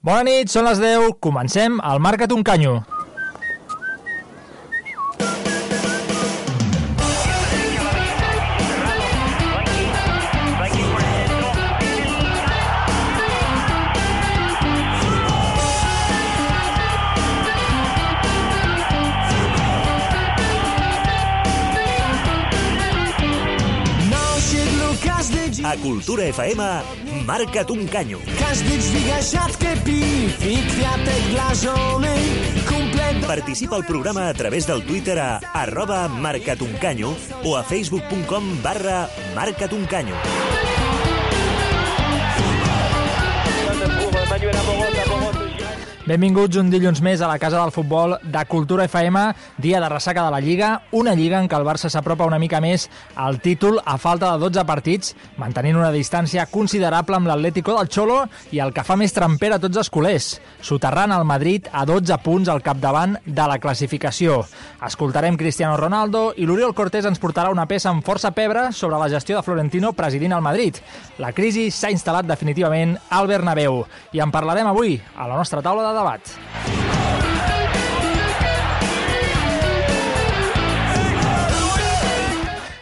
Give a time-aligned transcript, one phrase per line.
[0.00, 2.78] Bona nit, són les 10, comencem el Marca't un canyo.
[25.70, 26.58] A Cultura FM,
[27.26, 28.18] marca't un canyo.
[28.38, 29.18] Każdy dźwiga
[29.58, 30.00] kepi
[30.50, 32.14] i kwiatek dla żony.
[33.26, 40.14] Participa al programa a través del Twitter a arroba marcatuncanyo o a facebook.com barra marcatuncanyo.
[46.00, 49.20] Benvinguts un dilluns més a la Casa del Futbol de Cultura FM,
[49.60, 52.56] dia de ressaca de la Lliga, una Lliga en què el Barça s'apropa una mica
[52.64, 52.86] més
[53.20, 58.16] al títol a falta de 12 partits, mantenint una distància considerable amb l'Atlético del Xolo
[58.50, 60.30] i el que fa més tremper a tots els culers,
[60.64, 64.40] soterrant el Madrid a 12 punts al capdavant de la classificació.
[64.88, 69.10] Escoltarem Cristiano Ronaldo i l'Oriol Cortés ens portarà una peça amb força pebre sobre la
[69.12, 70.80] gestió de Florentino presidint el Madrid.
[71.20, 73.84] La crisi s'ha instal·lat definitivament al Bernabéu
[74.16, 76.79] i en parlarem avui a la nostra taula de de debat.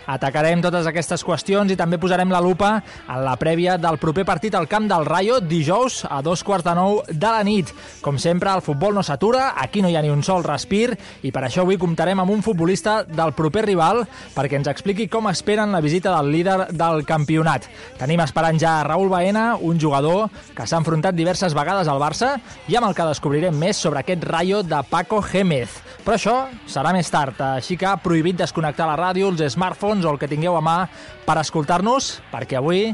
[0.08, 4.54] Atacarem totes aquestes qüestions i també posarem la lupa en la prèvia del proper partit
[4.56, 7.68] al camp del Rayo dijous a dos quarts de nou de la nit.
[8.00, 11.32] Com sempre, el futbol no s'atura, aquí no hi ha ni un sol respir i
[11.34, 14.00] per això avui comptarem amb un futbolista del proper rival
[14.32, 17.68] perquè ens expliqui com esperen la visita del líder del campionat.
[18.00, 22.80] Tenim esperant ja Raúl Baena, un jugador que s'ha enfrontat diverses vegades al Barça i
[22.80, 25.82] amb el que descobrirem més sobre aquest Rayo de Paco Gémez.
[26.00, 30.20] Però això serà més tard, així que prohibit desconnectar la ràdio, els smartphones o el
[30.20, 30.78] que tingueu a mà
[31.26, 32.88] per escoltar-nos, perquè avui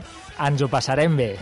[0.44, 1.32] ens ho passarem bé.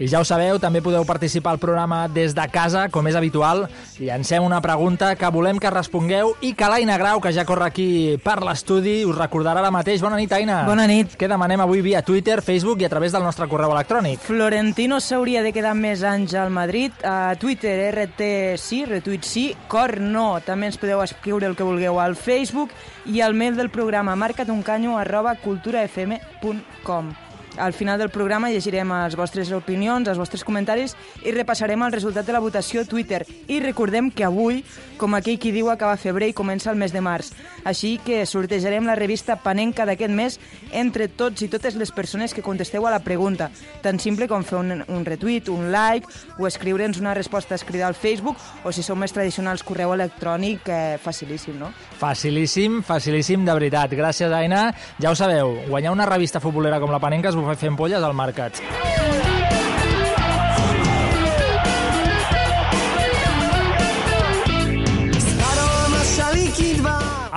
[0.00, 3.66] I ja ho sabeu, també podeu participar al programa des de casa, com és habitual.
[4.00, 8.16] Llancem una pregunta que volem que respongueu i que l'Aina Grau, que ja corre aquí
[8.24, 10.00] per l'estudi, us recordarà ara mateix.
[10.00, 10.62] Bona nit, Aina.
[10.64, 11.18] Bona nit.
[11.20, 14.24] Què demanem avui via Twitter, Facebook i a través del nostre correu electrònic?
[14.24, 16.96] Florentino s'hauria de quedar més anys al Madrid.
[17.04, 20.38] A Twitter, RT sí, retuit sí, cor no.
[20.46, 22.72] També ens podeu escriure el que vulgueu al Facebook
[23.04, 27.12] i al mail del programa marcatuncanyo arroba culturafm.com.
[27.58, 30.94] Al final del programa llegirem les vostres opinions, els vostres comentaris
[31.26, 33.24] i repassarem el resultat de la votació a Twitter.
[33.48, 34.62] I recordem que avui,
[35.00, 37.32] com aquell qui diu, acaba febrer i comença el mes de març.
[37.64, 40.38] Així que sortejarem la revista Panenca d'aquest mes
[40.72, 43.50] entre tots i totes les persones que contesteu a la pregunta.
[43.82, 46.08] Tan simple com fer un, un retweet, un like
[46.38, 50.98] o escriure'ns una resposta escrita al Facebook o si sou més tradicionals correu electrònic, eh,
[51.02, 51.72] facilíssim, no?
[51.98, 53.92] Facilíssim, facilíssim, de veritat.
[53.96, 54.68] Gràcies, Aina.
[55.02, 58.14] Ja ho sabeu, guanyar una revista futbolera com la Panenca es ho fent polles al
[58.14, 58.60] mercat.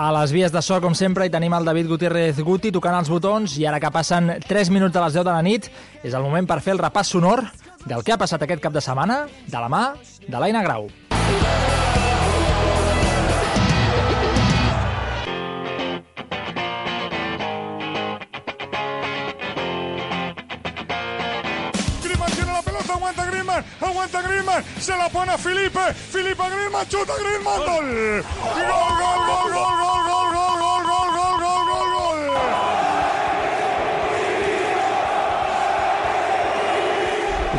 [0.04, 3.12] A les vies de so, com sempre, hi tenim el David Gutiérrez Guti tocant els
[3.14, 5.70] botons i ara que passen 3 minuts de les 10 de la nit
[6.04, 7.46] és el moment per fer el repàs sonor
[7.86, 9.86] del que ha passat aquest cap de setmana de la mà
[10.28, 10.90] de l'Aina Grau.
[24.54, 27.66] Griezmann, se la pone a Felipe, Felipe a Griezmann, chuta Griezmann, gol.
[27.66, 28.24] Gol,
[29.00, 32.40] gol, gol, gol, gol, gol, gol, gol, gol, gol, gol, gol, gol.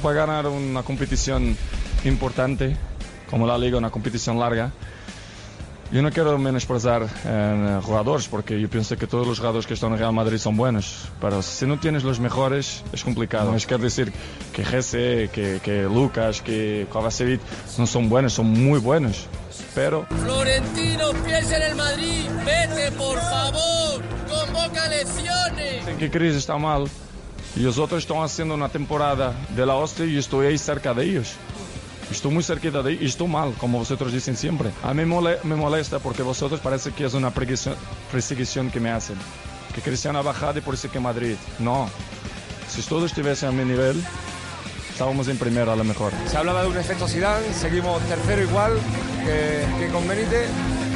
[0.03, 1.57] Para ganar una competición
[2.05, 2.77] importante
[3.31, 4.71] como la Liga, una competición larga,
[5.93, 9.93] yo no quiero menosprezar eh, jugadores porque yo pienso que todos los jugadores que están
[9.93, 13.51] en Real Madrid son buenos, pero si no tienes los mejores es complicado.
[13.51, 14.13] No es quiero decir
[14.53, 17.41] que Jesse, que, que Lucas, que Kovacevic
[17.79, 19.27] no son buenos, son muy buenos,
[19.75, 20.07] pero...
[20.23, 25.87] Florentino, piensa en el Madrid, vete por favor, convoca lesiones.
[25.87, 26.89] En que Cris está mal
[27.57, 31.05] y los otros están haciendo una temporada de la hostia y estoy ahí cerca de
[31.05, 31.35] ellos.
[32.11, 34.71] Estou muito cerquita de e estou mal, como vosotros dicen siempre.
[34.83, 39.17] A mí me molesta porque vosotros parece que es una perseguición que me hacen.
[39.75, 41.37] que Cristiano ha bajado y por eso que Madrid.
[41.59, 41.91] No.
[42.69, 44.03] Si todos estuviesen a mi nivel,
[44.91, 46.13] estábamos en primera a lo mejor.
[46.29, 48.73] Se hablaba de un efecto Zidane, seguimos tercero igual
[49.25, 50.49] que, que con Benítez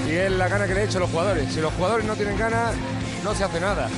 [0.09, 1.53] y es la gana que le he hecho a los jugadores.
[1.53, 2.75] Si los jugadores no tienen ganas,
[3.25, 3.89] no se hace nada.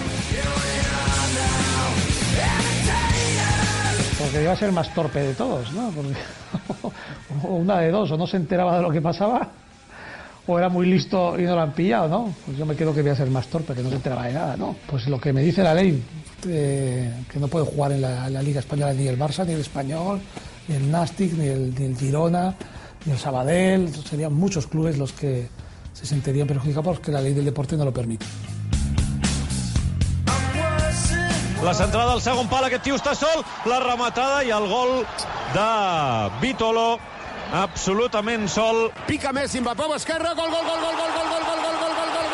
[4.20, 5.90] Porque iba a ser más torpe de todos, ¿no?
[7.44, 9.49] O una de dos, o no se enteraba de lo que pasaba,
[10.46, 12.34] o era muy listo y no lo han pillado, ¿no?
[12.44, 14.34] Pues yo me quedo que voy a ser más torpe, que no se enteraba de
[14.34, 14.76] nada, ¿no?
[14.87, 16.02] Pues lo que me dice la ley,
[16.46, 19.52] eh, que no puede jugar en la, en la Liga Española ni el Barça, ni
[19.55, 20.20] el Español,
[20.69, 22.55] ni el Nastic, ni el, ni el Girona,
[23.06, 25.49] ni el Sabadell, serían muchos clubes los que
[25.94, 28.26] se sentirían perjudicados porque la ley del deporte no lo permite.
[31.62, 35.03] La centrada del segon pal, aquest tio està sol, la rematada i el gol
[35.53, 35.67] de
[36.41, 36.95] Vitolo,
[37.53, 38.87] absolutament sol.
[39.05, 42.12] Pica Messi, Mbappé esquerra, gol, gol, gol, gol, gol, gol, gol, gol, gol, gol, gol,
[42.17, 42.30] gol,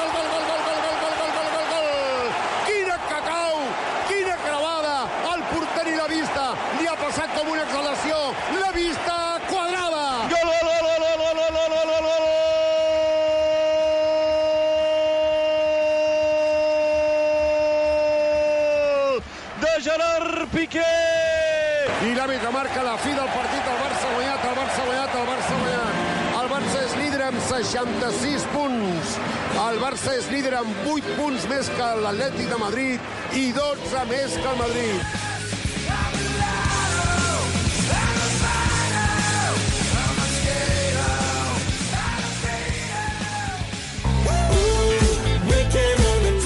[27.76, 29.16] 66 punts.
[29.60, 34.36] El Barça és líder amb 8 punts més que l'Atlètic de Madrid i 12 més
[34.40, 35.16] que el Madrid.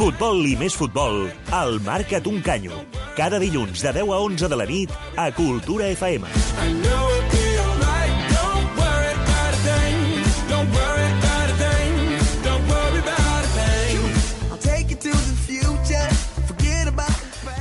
[0.01, 2.83] Futbol i més futbol, al Marca't un canyo.
[3.15, 7.20] Cada dilluns de 10 a 11 de la nit a Cultura FM.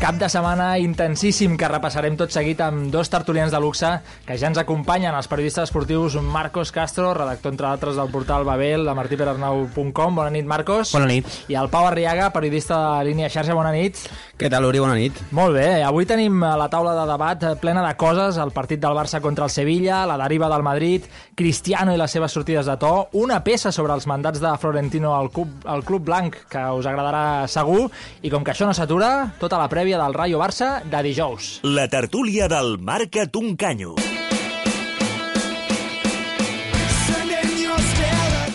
[0.09, 3.91] Cap de setmana intensíssim que repassarem tot seguit amb dos tertulians de luxe
[4.25, 8.87] que ja ens acompanyen, els periodistes esportius Marcos Castro, redactor entre altres del portal Babel,
[8.89, 10.17] de martiperarnau.com.
[10.17, 10.95] Bona nit, Marcos.
[10.97, 11.29] Bona nit.
[11.53, 13.53] I el Pau Arriaga, periodista de línia xarxa.
[13.53, 14.01] Bona nit.
[14.39, 14.81] Què tal, Uri?
[14.81, 15.19] Bona nit.
[15.35, 19.21] Molt bé, avui tenim la taula de debat plena de coses, el partit del Barça
[19.21, 21.05] contra el Sevilla, la deriva del Madrid,
[21.37, 25.29] Cristiano i les seves sortides de to, una peça sobre els mandats de Florentino al
[25.29, 27.91] club, al club blanc que us agradarà segur,
[28.23, 31.59] i com que això no s'atura, tota la prèvia del Rayo Barça de dijous.
[31.63, 33.95] La tertúlia del Marca't un canyo.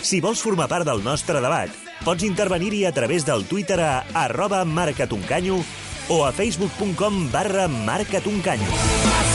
[0.05, 1.71] Si vols formar part del nostre debat,
[2.05, 5.57] pots intervenir-hi a través del Twitter a arroba marcatuncanyo
[6.09, 9.34] o a facebook.com barra marcatuncanyo.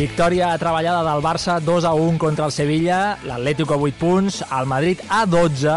[0.00, 4.64] Victòria treballada del Barça 2 a 1 contra el Sevilla, l'Atlético a 8 punts, el
[4.64, 5.74] Madrid a 12,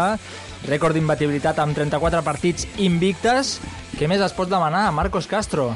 [0.64, 3.58] rècord d'imbatibilitat amb 34 partits invictes.
[3.98, 5.74] Què més es pot demanar, Marcos Castro?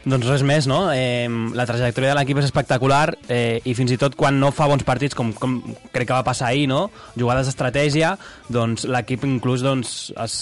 [0.00, 0.86] Doncs res més, no?
[0.96, 4.64] Eh, la trajectòria de l'equip és espectacular eh, i fins i tot quan no fa
[4.70, 5.58] bons partits, com, com
[5.92, 6.86] crec que va passar ahir, no?
[7.20, 8.14] Jugades d'estratègia,
[8.48, 10.36] doncs l'equip inclús doncs, es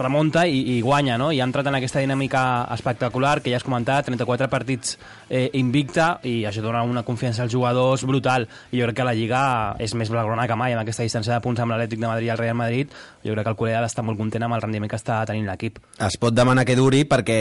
[0.00, 1.28] remunta i, i guanya, no?
[1.28, 4.96] I ha entrat en aquesta dinàmica espectacular que ja has comentat, 34 partits
[5.28, 8.48] eh, invicta i això dona una confiança als jugadors brutal.
[8.72, 9.42] I jo crec que la Lliga
[9.76, 12.32] és més blaugrana que mai amb aquesta distància de punts amb l'Atlètic de Madrid i
[12.32, 12.96] el Real Madrid.
[13.20, 15.52] Jo crec que el culer ha d'estar molt content amb el rendiment que està tenint
[15.52, 15.82] l'equip.
[16.00, 17.38] Es pot demanar que duri perquè,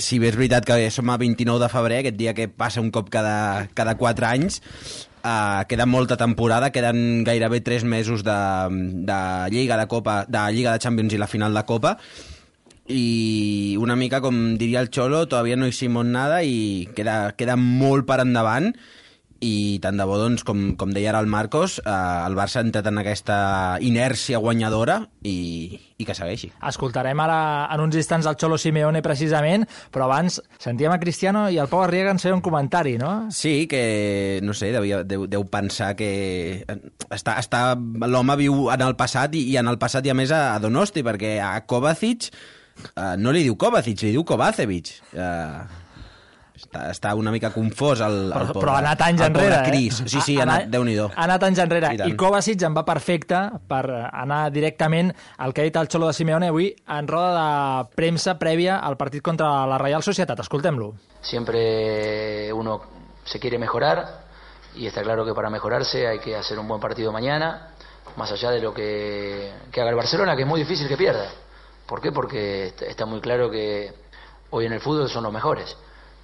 [0.00, 2.90] si bé és veritat que som a 29 de febrer, aquest dia que passa un
[2.90, 4.60] cop cada, cada 4 anys,
[5.24, 8.40] uh, queda molta temporada, queden gairebé 3 mesos de,
[9.06, 11.96] de Lliga de Copa, de Lliga de Champions i la final de Copa,
[12.90, 18.08] i una mica, com diria el Xolo, todavía no hicimos nada i queda, queda molt
[18.08, 18.72] per endavant
[19.40, 21.92] i tant de bo, doncs, com, com deia ara el Marcos, eh,
[22.26, 23.38] el Barça ha entrat en aquesta
[23.80, 26.50] inèrcia guanyadora i, i que segueixi.
[26.68, 27.40] Escoltarem ara
[27.72, 31.82] en uns instants el Xolo Simeone precisament, però abans sentíem a Cristiano i el Pau
[31.86, 33.30] Arriaga ens feia un comentari, no?
[33.32, 36.12] Sí, que, no sé, devia, deu, deu pensar que
[37.08, 40.32] està, està, l'home viu en el passat i, i en el passat i a més
[40.36, 42.28] a, a Donosti, perquè a Kovacic
[42.92, 44.98] uh, no li diu Kovacic, li diu Kovacevic.
[45.16, 45.88] Uh,
[46.60, 49.58] està, està una mica confós el, el Però, pobre, però ha anat anys el enrere,
[49.68, 50.00] Cris.
[50.00, 50.08] eh?
[50.08, 51.10] Sí, sí, ha anat, Déu-n'hi-do.
[51.14, 51.94] Ha anat anys enrere.
[51.96, 52.10] I.
[52.10, 53.38] I Kovacic en va perfecte
[53.68, 57.32] per anar directament al que ha dit el Xolo de Simeone avui en roda
[57.84, 60.38] de premsa prèvia al partit contra la Real Societat.
[60.40, 60.92] Escoltem-lo.
[61.20, 62.80] Siempre uno
[63.24, 64.24] se quiere mejorar
[64.74, 67.70] y está claro que para mejorarse hay que hacer un buen partido mañana,
[68.16, 71.26] más allá de lo que, que haga el Barcelona, que es muy difícil que pierda.
[71.86, 72.12] ¿Por qué?
[72.12, 73.92] Porque est- está muy claro que
[74.50, 75.76] hoy en el fútbol son los mejores.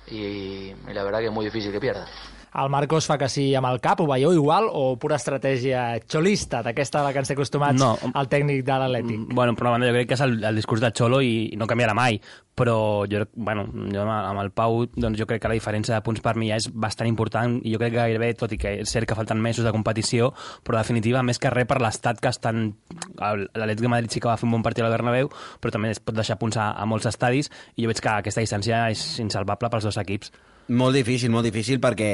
[0.06, 2.06] Y, la verdad que es muy difícil que pierda.
[2.54, 6.62] El Marcos fa que sí amb el cap, ho veieu igual, o pura estratègia xolista,
[6.64, 7.94] d'aquesta a la que ens té acostumats No.
[8.14, 9.26] el tècnic de l'Atlètic?
[9.34, 11.66] Bueno, però banda, jo crec que és el, el discurs de Xolo i, i no
[11.68, 12.16] canviarà mai,
[12.56, 16.22] però jo, bueno, jo amb, el Pau doncs jo crec que la diferència de punts
[16.24, 18.88] per mi ja és bastant important i jo crec que gairebé, tot i que és
[18.88, 20.32] cert que falten mesos de competició,
[20.64, 22.72] però definitiva, més que res per l'estat que estan...
[23.20, 25.28] L'Atlètic de Madrid sí que va fer un bon partit al Bernabéu,
[25.60, 28.40] però també es pot deixar punts a, a molts estadis i jo veig que aquesta
[28.40, 30.32] distància és insalvable pels dos equips.
[30.68, 32.08] Molt difícil, molt difícil, perquè,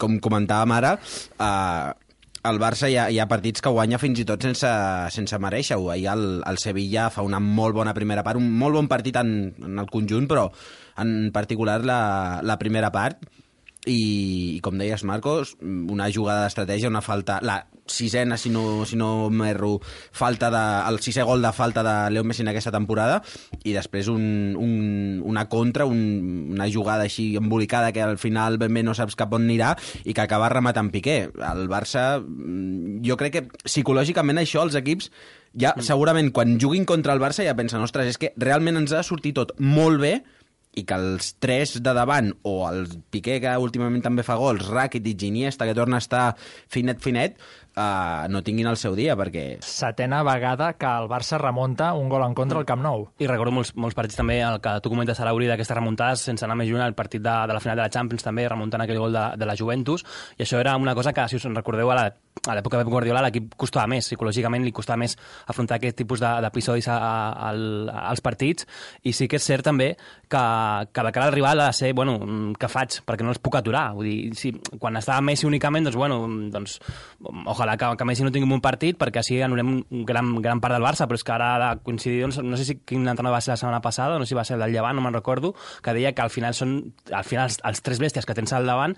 [0.00, 1.92] com comentàvem ara, eh,
[2.48, 4.70] el Barça hi ha, hi ha partits que guanya fins i tot sense,
[5.12, 5.90] sense mereixer-ho.
[5.92, 9.30] Ahir el, el Sevilla fa una molt bona primera part, un molt bon partit en,
[9.64, 10.50] en el conjunt, però
[11.00, 12.00] en particular la,
[12.44, 13.24] la primera part,
[13.84, 17.40] i, i com deies, Marcos, una jugada d'estratègia, una falta...
[17.44, 19.78] La sisena, si no, si no m'erro,
[20.12, 23.20] falta de, el sisè gol de falta de Leo Messi en aquesta temporada,
[23.62, 24.24] i després un,
[24.58, 29.18] un, una contra, un, una jugada així embolicada que al final ben bé no saps
[29.18, 29.74] cap on anirà
[30.04, 31.16] i que acaba rematant Piqué.
[31.52, 35.10] El Barça, mm, jo crec que psicològicament això els equips
[35.54, 39.02] ja segurament quan juguin contra el Barça ja pensen, ostres, és que realment ens ha
[39.02, 40.16] de sortir tot molt bé
[40.74, 45.22] i que els tres de davant, o el Piqué, que últimament també fa gols, Rakitic,
[45.28, 46.24] Iniesta, que torna a estar
[46.72, 47.38] finet-finet,
[47.76, 49.58] uh, no tinguin el seu dia, perquè...
[49.64, 53.08] Setena vegada que el Barça remunta un gol en contra al Camp Nou.
[53.18, 56.44] I recordo molts, molts partits també, el que tu comentes a l'Auri d'aquestes remuntades, sense
[56.46, 58.98] anar més lluny, el partit de, de la final de la Champions també, remuntant aquell
[59.02, 60.04] gol de, de la Juventus,
[60.38, 62.12] i això era una cosa que, si us en recordeu, a la-
[62.44, 65.14] a l'època de Pep Guardiola l'equip costava més, psicològicament li costava més
[65.46, 68.66] afrontar aquest tipus de- d'episodis al- als partits,
[69.06, 69.94] i sí que és cert també
[70.34, 72.98] que, que de cara al rival ha de ser, bueno, mm, què faig?
[73.06, 73.86] Perquè no els puc aturar.
[73.96, 76.18] Vull dir, si, quan estava Messi únicament, doncs, bueno,
[76.52, 76.78] doncs,
[77.44, 80.76] ojalà que, que Messi no tingui un partit, perquè així anul·lem un gran, gran part
[80.76, 83.36] del Barça, però és que ara ha de coincidir, doncs, no sé si quin entrenador
[83.36, 85.14] va ser la setmana passada, no sé si va ser el del Llevant, no me'n
[85.14, 86.76] recordo, que deia que al final són,
[87.12, 88.96] al final els, els tres bèsties que tens al davant,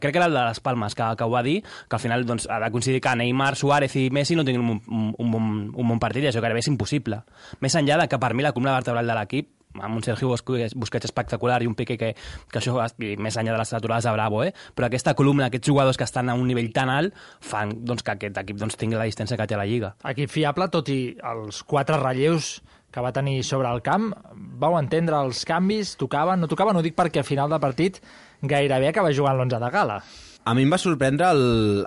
[0.00, 2.24] crec que era el de les Palmes que, que ho va dir, que al final
[2.26, 5.50] doncs, ha de coincidir que Neymar, Suárez i Messi no tinguin un, un, un, bon,
[5.74, 7.22] un bon partit, i això gairebé és impossible.
[7.60, 9.52] Més enllà de que per mi la columna vertebral de l'equip
[9.82, 13.56] amb un Sergio Busquets, Busquets espectacular i un Piqué que, que això, i més enllà
[13.56, 14.52] de les aturades de Bravo, eh?
[14.74, 18.16] però aquesta columna, aquests jugadors que estan a un nivell tan alt, fan doncs, que
[18.16, 19.94] aquest equip doncs, tingui la distància que té a la Lliga.
[20.12, 21.00] Equip fiable, tot i
[21.34, 22.56] els quatre relleus
[22.96, 24.12] que va tenir sobre el camp.
[24.56, 25.96] Vau entendre els canvis?
[26.00, 26.40] Tocaven?
[26.40, 26.78] No tocaven?
[26.78, 28.00] Ho dic perquè a final de partit
[28.40, 29.98] gairebé acaba jugant l'11 de gala.
[30.46, 31.40] A mi em va sorprendre el,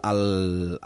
[0.04, 0.22] el,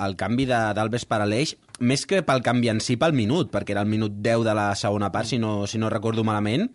[0.06, 3.82] el canvi d'Alves per Aleix, més que pel canvi en si, pel minut, perquè era
[3.82, 6.70] el minut 10 de la segona part, si no, si no recordo malament.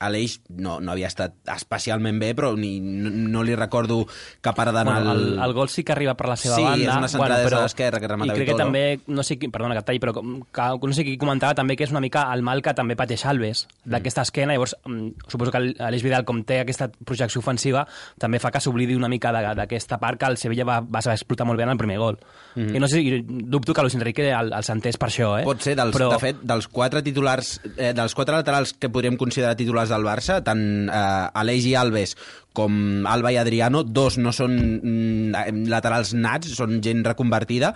[0.00, 4.06] Aleix no, no havia estat especialment bé, però ni, no, no li recordo
[4.42, 5.22] que para d'anar Bueno, al...
[5.34, 6.90] el, el gol sí que arriba per la seva Sí, banda.
[6.92, 8.64] és una centrada des de l'esquerra que remata I crec que Vitolo.
[8.64, 11.84] també, no sé qui, perdona que talli, però que, no sé qui comentava també que
[11.84, 15.62] és una mica el mal que també pateix Alves, d'aquesta esquena, llavors mm, suposo que
[15.78, 17.86] Aleix Vidal, com té aquesta projecció ofensiva,
[18.18, 21.46] també fa que s'oblidi una mica d'aquesta part que el Sevilla va, va saber explotar
[21.46, 22.18] molt bé en el primer gol.
[22.54, 22.74] Mhm.
[22.76, 25.44] I no sé, i dubto que Luis Enrique el, el sentés per això, eh?
[25.46, 26.10] Pot ser, dels, però...
[26.12, 30.40] de fet, dels quatre titulars, eh, dels quatre laterals que podríem considerar titulars del Barça,
[30.46, 32.16] tant eh, Aleix i Alves
[32.54, 37.72] com Alba i Adriano, dos no són mm, laterals nats, són gent reconvertida,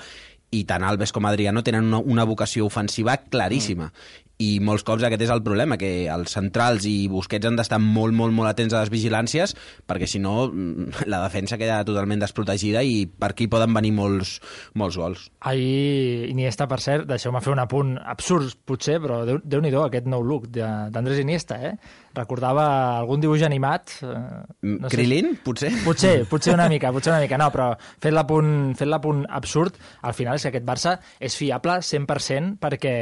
[0.55, 3.91] i tant Alves com Adriano tenen una, una vocació ofensiva claríssima.
[4.39, 8.15] I molts cops aquest és el problema, que els centrals i Busquets han d'estar molt,
[8.15, 9.51] molt, molt atents a les vigilàncies,
[9.91, 14.37] perquè si no mm, la defensa queda totalment desprotegida i per aquí poden venir molts,
[14.79, 15.25] molts gols.
[15.43, 20.23] Ahir Iniesta, per cert, deixeu-me fer un apunt absurd, potser, però déu- déu-n'hi-do aquest nou
[20.23, 21.75] look de- d'Andrés Iniesta, eh?
[22.19, 22.67] Recordava
[22.99, 23.95] algun dibuix animat...
[24.03, 24.43] Eh,
[24.79, 25.71] No Krilin, potser?
[25.85, 27.39] Potser, potser una mica, potser una mica.
[27.41, 27.71] No, però
[28.03, 32.95] fent l'apunt fent l'apunt absurd, al final és que aquest Barça és fiable 100% perquè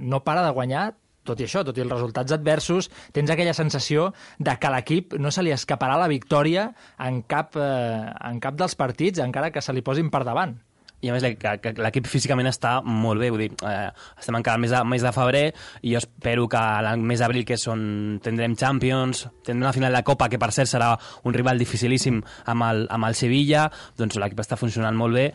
[0.00, 0.90] no para de guanyar
[1.24, 5.14] tot i això, tot i els resultats adversos, tens aquella sensació de que a l'equip
[5.16, 6.66] no se li escaparà la victòria
[7.00, 10.58] en cap, eh, en cap dels partits, encara que se li posin per davant.
[11.04, 14.80] I a més l'equip físicament està molt bé, vull dir, eh, estem encara mes de,
[14.88, 15.44] mes de febrer
[15.82, 17.82] i jo espero que al mes d'abril que són,
[18.24, 20.94] tindrem Champions, tindrem una final de Copa que per cert serà
[21.28, 23.66] un rival dificilíssim amb el, amb el Sevilla,
[23.98, 25.26] doncs l'equip està funcionant molt bé.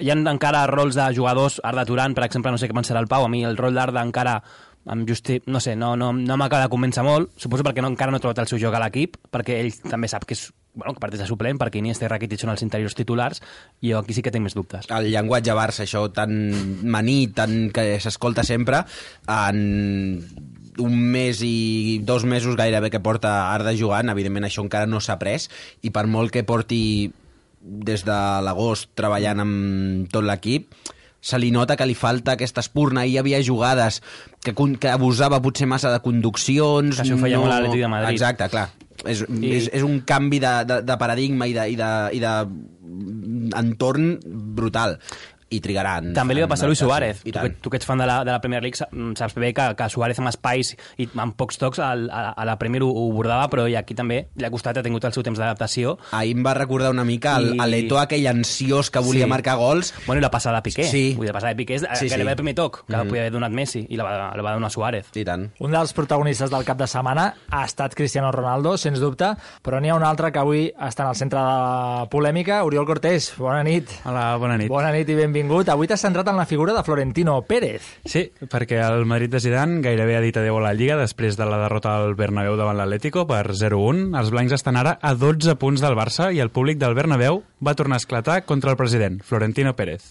[0.00, 3.10] Hi ha encara rols de jugadors, Arda Turan, per exemple, no sé què pensarà el
[3.10, 4.38] Pau, a mi el rol d'Arda encara
[4.90, 8.14] amb Justi, no sé, no, no, no m'acaba de convèncer molt, suposo perquè no, encara
[8.14, 10.94] no ha trobat el seu joc a l'equip, perquè ell també sap que és bueno,
[10.94, 13.42] que parteix de suplent, perquè Iniesta i Rakitic són els interiors titulars,
[13.80, 14.86] i jo aquí sí que tinc més dubtes.
[14.90, 16.32] el llenguatge Barça, això tan
[16.84, 18.84] maní, tan que s'escolta sempre,
[19.26, 20.22] en
[20.80, 25.18] un mes i dos mesos gairebé que porta Arda jugant, evidentment això encara no s'ha
[25.18, 25.50] pres,
[25.82, 27.10] i per molt que porti
[27.60, 30.72] des de l'agost treballant amb tot l'equip,
[31.20, 33.04] se li nota que li falta aquesta espurna.
[33.04, 34.00] Hi havia jugades
[34.40, 36.96] que, que abusava potser massa de conduccions.
[36.96, 38.16] Que això ho feia molt l'Atlètic de Madrid.
[38.16, 38.70] Exacte, clar.
[39.06, 42.20] És, I- és, és un canvi de, de, de paradigma i de, i de, i
[42.20, 42.34] de
[43.56, 44.18] entorn
[44.56, 44.98] brutal
[45.50, 46.12] i trigaran.
[46.14, 47.22] També li va passar a Luis Suárez.
[47.26, 49.52] I Tu tu que ets fan de la, de la Premier League mm, saps bé
[49.54, 52.90] que, que Suárez amb espais i amb pocs tocs al, a, a la Premier ho,
[52.90, 55.96] ho bordava, però i aquí també li ha costat, ha tingut el seu temps d'adaptació.
[56.14, 57.68] Ahir em va recordar una mica el, I- I...
[57.70, 59.30] l'Eto aquell ansiós que volia Sí.
[59.30, 59.92] marcar gols.
[60.06, 60.84] Bueno, i la passada de Piqué.
[60.84, 61.02] Sí.
[61.16, 62.10] Vull dir, la passada de Piqué és Sí, sí, sí.
[62.14, 63.08] gairebé el primer toc que mm.
[63.08, 65.10] podia haver donat Messi i la va, la va donar Suárez.
[65.18, 65.48] I tant.
[65.58, 69.32] Un dels protagonistes del cap de setmana ha estat Cristiano Ronaldo, sens dubte,
[69.66, 72.62] però n'hi ha un altre que avui està en el centre de la polèmica.
[72.64, 73.90] Oriol Cortés, bona nit.
[74.06, 74.68] Hola, bona nit.
[74.70, 75.39] Bona nit i benvingut.
[75.70, 77.82] Avui t'has centrat en la figura de Florentino Pérez.
[78.04, 81.48] Sí, perquè el Madrid de Zidane gairebé ha dit adeu a la Lliga després de
[81.48, 84.10] la derrota al Bernabéu davant l'Atlético per 0-1.
[84.20, 87.76] Els blancs estan ara a 12 punts del Barça i el públic del Bernabéu va
[87.78, 90.10] tornar a esclatar contra el president, Florentino Pérez.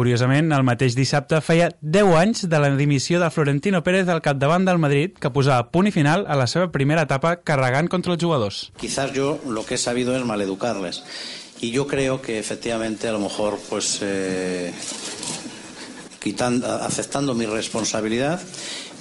[0.00, 4.64] Curiosament, el mateix dissabte feia 10 anys de la dimissió de Florentino Pérez al capdavant
[4.64, 8.22] del Madrid, que posava punt i final a la seva primera etapa carregant contra els
[8.22, 8.60] jugadors.
[8.80, 11.02] Quizás yo lo que he sabido es maleducarles.
[11.60, 14.72] Y yo creo que efectivamente a lo mejor pues eh,
[16.18, 18.40] quitando, aceptando mi responsabilidad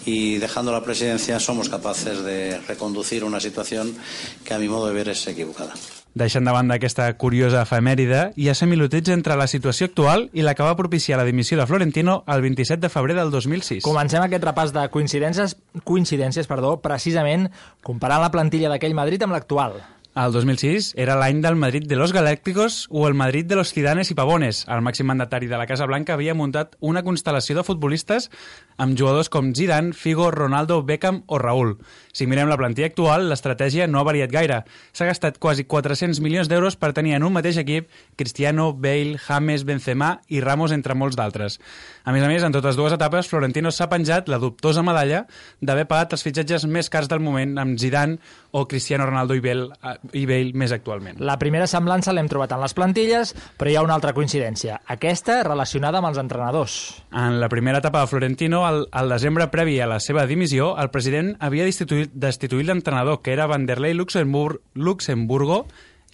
[0.06, 3.96] y dejando la presidencia somos capaces de reconducir una situación
[4.44, 5.74] que a mi modo de ver es equivocada.
[6.18, 10.56] Deixant de banda aquesta curiosa efemèride, hi ha similituds entre la situació actual i la
[10.58, 13.84] que va propiciar la dimissió de Florentino el 27 de febrer del 2006.
[13.86, 15.54] Comencem aquest repàs de coincidències,
[15.86, 17.52] coincidències perdó, precisament
[17.86, 19.78] comparant la plantilla d'aquell Madrid amb l'actual.
[20.20, 24.10] El 2006 era l'any del Madrid de los Galácticos o el Madrid de los Zidanes
[24.10, 24.66] i Pavones.
[24.68, 28.32] El màxim mandatari de la Casa Blanca havia muntat una constel·lació de futbolistes
[28.80, 31.76] amb jugadors com Zidane, Figo, Ronaldo, Beckham o Raúl.
[32.16, 34.64] Si mirem la plantilla actual, l'estratègia no ha variat gaire.
[34.96, 39.66] S'ha gastat quasi 400 milions d'euros per tenir en un mateix equip Cristiano, Bale, James,
[39.68, 41.60] Benzema i Ramos, entre molts d'altres.
[42.08, 45.26] A més a més, en totes dues etapes, Florentino s'ha penjat la dubtosa medalla
[45.62, 48.18] d'haver pagat els fitxatges més cars del moment amb Zidane
[48.52, 51.20] o Cristiano Ronaldo i Bale, eh, i Bale més actualment.
[51.20, 54.80] La primera semblança l'hem trobat en les plantilles, però hi ha una altra coincidència.
[54.88, 56.80] Aquesta relacionada amb els entrenadors.
[57.12, 60.92] En la primera etapa de Florentino, al, al desembre previ a la seva dimissió, el
[60.94, 65.64] president havia destituït, destituït l'entrenador, que era Vanderlei Luxemburg, Luxemburgo,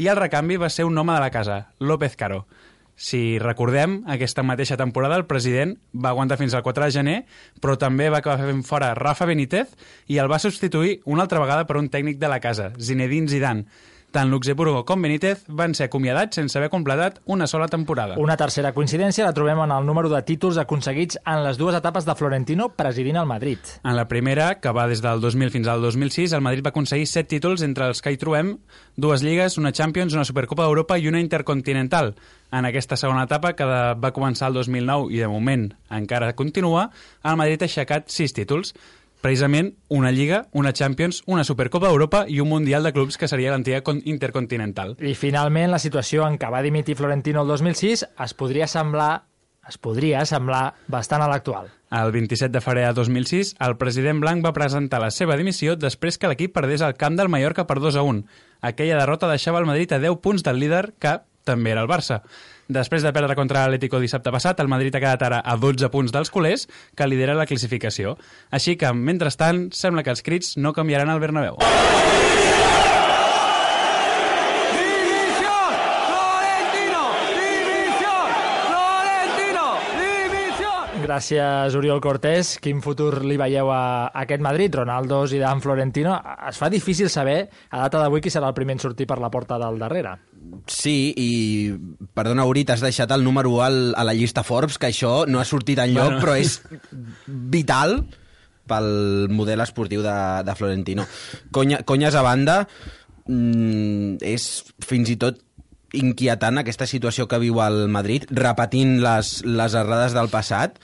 [0.02, 2.46] i el recanvi va ser un home de la casa, López Caro.
[2.96, 7.18] Si recordem, aquesta mateixa temporada el president va aguantar fins al 4 de gener,
[7.60, 9.76] però també va acabar fent fora Rafa Benítez
[10.08, 13.68] i el va substituir una altra vegada per un tècnic de la casa, Zinedine Zidane.
[14.16, 18.16] Tant Luxemburgo com Benítez van ser acomiadats sense haver completat una sola temporada.
[18.16, 22.08] Una tercera coincidència la trobem en el número de títols aconseguits en les dues etapes
[22.08, 23.60] de Florentino presidint el Madrid.
[23.84, 27.12] En la primera, que va des del 2000 fins al 2006, el Madrid va aconseguir
[27.12, 28.56] 7 títols, entre els que hi trobem
[28.96, 32.16] dues lligues, una Champions, una Supercopa d'Europa i una Intercontinental.
[32.56, 36.88] En aquesta segona etapa, que va començar el 2009 i de moment encara continua,
[37.20, 38.78] el Madrid ha aixecat 6 títols,
[39.26, 43.52] precisament una Lliga, una Champions, una Supercopa d'Europa i un Mundial de Clubs que seria
[43.52, 44.96] l'antiga con- Intercontinental.
[45.02, 49.24] I finalment, la situació en què va dimitir Florentino el 2006 es podria semblar
[49.66, 51.72] es podria semblar bastant a l'actual.
[51.90, 56.20] El 27 de febrer de 2006, el president Blanc va presentar la seva dimissió després
[56.22, 58.28] que l'equip perdés el camp del Mallorca per 2 a 1.
[58.62, 62.22] Aquella derrota deixava el Madrid a 10 punts del líder, que també era el Barça.
[62.68, 66.12] Després de perdre contra l'Atlético dissabte passat, el Madrid ha quedat ara a 12 punts
[66.12, 66.66] dels culers,
[66.98, 68.18] que lidera la classificació.
[68.50, 71.60] Així que, mentrestant, sembla que els crits no canviaran al Bernabéu.
[74.74, 75.72] ¡Dimisión!
[76.10, 77.04] ¡Florentino!
[77.38, 78.28] ¡Dimisión!
[78.66, 79.66] ¡Florentino!
[80.02, 81.05] ¡Dimisión!
[81.16, 82.58] Gràcies, Oriol Cortés.
[82.60, 84.74] Quin futur li veieu a aquest Madrid?
[84.76, 86.18] Ronaldo, Zidane, Florentino.
[86.50, 89.30] Es fa difícil saber, a data d'avui, qui serà el primer en sortir per la
[89.32, 90.18] porta del darrere.
[90.68, 91.30] Sí, i
[92.14, 95.40] perdona, Uri, t'has deixat el número 1 al, a la llista Forbes, que això no
[95.40, 96.20] ha sortit enlloc, Bueno.
[96.20, 96.26] bueno.
[96.26, 96.60] però és
[97.56, 97.96] vital
[98.68, 98.90] pel
[99.32, 101.08] model esportiu de, de Florentino.
[101.56, 102.58] Conya, conyes a banda,
[103.30, 104.50] mm, és
[104.84, 105.40] fins i tot
[105.96, 110.76] inquietant aquesta situació que viu el Madrid, repetint les, les errades del passat,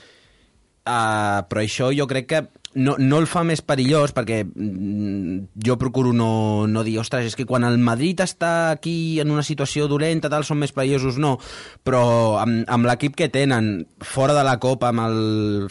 [0.85, 2.41] uh, però això jo crec que
[2.73, 7.37] no, no el fa més perillós perquè mm, jo procuro no, no dir ostres, és
[7.37, 11.37] que quan el Madrid està aquí en una situació dolenta tal, són més perillosos, no.
[11.83, 12.03] Però
[12.41, 15.17] amb, amb l'equip que tenen fora de la Copa amb el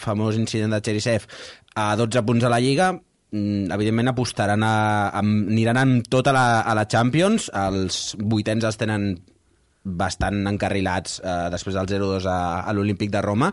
[0.03, 1.25] famós incident de Cherisev
[1.75, 4.75] a 12 punts a la Lliga mm, evidentment apostaran a,
[5.09, 7.49] a, aniran amb tota la, a la Champions.
[7.49, 9.15] Els vuitens els tenen
[9.81, 13.49] bastant encarrilats eh, després del 0-2 a, a l'Olímpic de Roma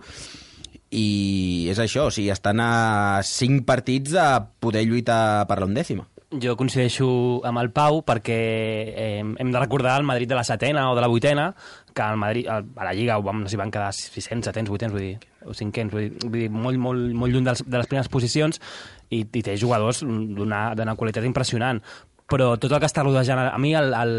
[0.90, 4.26] i és això, o sigui, estan a 5 partits de
[4.60, 6.06] poder lluitar per l'undècima.
[6.28, 7.06] Jo coincideixo
[7.48, 11.00] amb el Pau perquè eh, hem de recordar el Madrid de la setena o de
[11.00, 11.54] la vuitena,
[11.94, 14.92] que al Madrid, al- a la Lliga vam, no sé, van quedar 600, 700, 800,
[14.92, 17.88] vull dir, o 500, vull dir, vull dir molt, molt, molt lluny dels, de les
[17.88, 18.60] primeres posicions
[19.08, 21.80] i, i té jugadors d'una qualitat impressionant
[22.28, 23.40] però tot el que està rodejant...
[23.48, 24.12] A mi el, el,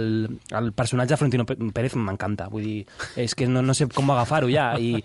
[0.58, 2.48] el personatge de Florentino Pé- Pérez m'encanta.
[2.50, 2.80] Vull dir,
[3.22, 4.72] és que no, no sé com agafar-ho ja.
[4.82, 4.96] I,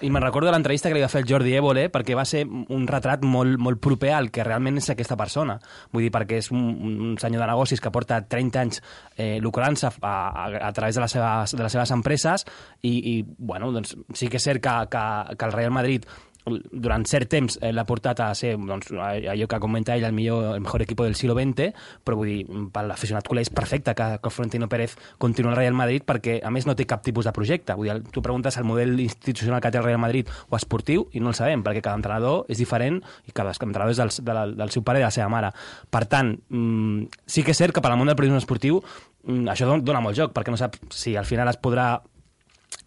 [0.00, 2.86] i me'n recordo l'entrevista que li va fer el Jordi Évole perquè va ser un
[2.88, 5.58] retrat molt, molt proper al que realment és aquesta persona.
[5.92, 6.64] Vull dir, perquè és un,
[7.04, 8.80] un senyor de negocis que porta 30 anys
[9.16, 12.46] eh, lucrant-se a, a, a través de les seves, de les seves empreses
[12.80, 15.04] i, i bueno, doncs, sí que és cert que, que,
[15.36, 16.08] que el Real Madrid
[16.44, 20.54] durant cert temps eh, l'ha portat a ser doncs, allò que comenta ell el millor
[20.54, 21.70] el mejor equipo del siglo XX
[22.04, 25.74] però vull dir, per l'aficionat culer és perfecte que, que Florentino Pérez continuï al Real
[25.78, 27.72] Madrid perquè a més no té cap tipus de projecte.
[27.78, 31.20] Vull dir, tu preguntes el model institucional que té el Real Madrid o esportiu i
[31.24, 34.46] no el sabem perquè cada entrenador és diferent i cada entrenador és del, de la,
[34.46, 35.52] del seu pare i de la seva mare.
[35.90, 39.48] Per tant, mm, sí que és cert que per al món del periodisme esportiu mm,
[39.54, 41.94] això don- dona molt joc perquè no sap si al final es podrà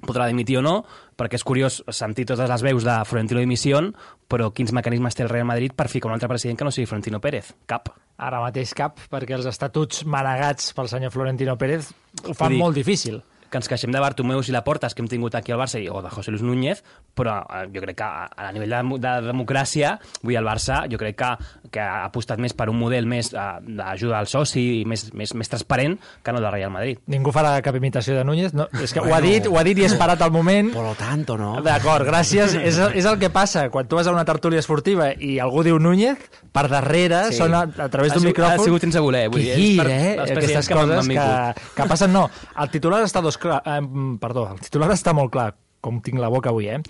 [0.06, 0.76] podrà dimitir o no,
[1.18, 3.82] perquè és curiós sentir totes les veus de Florentino dimissió,
[4.30, 6.90] però quins mecanismes té el Real Madrid per ficar un altre president que no sigui
[6.90, 7.54] Florentino Pérez?
[7.66, 7.90] Cap.
[8.18, 11.92] Ara mateix cap, perquè els estatuts manegats pel senyor Florentino Pérez
[12.24, 13.22] ho fan Vull dir, molt difícil.
[13.50, 16.02] Que ens queixem de Bartomeus i Laportas que hem tingut aquí al Barça i- o
[16.02, 16.84] de José Luis Núñez,
[17.16, 20.98] però eh, jo crec que a, a nivell de, de democràcia, vull el Barça jo
[20.98, 21.30] crec que,
[21.72, 25.34] que ha apostat més per un model més eh, d'ajuda al soci i més, més,
[25.34, 27.00] més transparent que no el del Real Madrid.
[27.08, 28.54] Ningú farà cap imitació de Núñez.
[28.54, 29.28] No, és que ho ha Bueno.
[29.28, 30.74] dit, ho ha dit i he esperat el moment.
[30.74, 31.62] Por lo tanto, no?
[31.62, 32.54] D'acord, gràcies.
[32.68, 33.70] és, és el que passa.
[33.70, 36.18] Quan tu vas a una tertúlia esportiva i algú diu Núñez,
[36.52, 37.34] per darrere Sí.
[37.34, 37.38] sí.
[37.44, 38.60] sona a través Ha d'un micròfon...
[38.60, 40.16] ha sigut sense voler, vull dir, Que gir, eh?
[40.20, 41.62] Aquestes que coses que, vingut.
[41.76, 42.12] que passen.
[42.14, 42.30] No,
[42.60, 43.62] el titular està dos clar...
[43.66, 43.80] Eh,
[44.22, 46.82] perdó, el titular està molt clar, com tinc la boca avui, eh?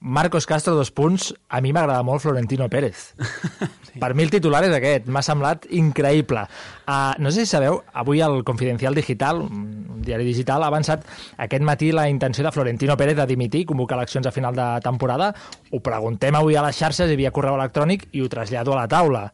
[0.00, 1.32] Marcos Castro, dos punts.
[1.48, 3.14] A mi m'agrada molt Florentino Pérez.
[3.88, 3.98] sí.
[3.98, 5.08] Per mi el titular és aquest.
[5.10, 6.44] M'ha semblat increïble.
[6.86, 11.02] Uh, no sé si sabeu, avui el Confidencial Digital, un diari digital, ha avançat
[11.42, 15.32] aquest matí la intenció de Florentino Pérez de dimitir, convocar eleccions a final de temporada.
[15.72, 18.88] Ho preguntem avui a les xarxes i via correu electrònic i ho trasllado a la
[18.88, 19.26] taula.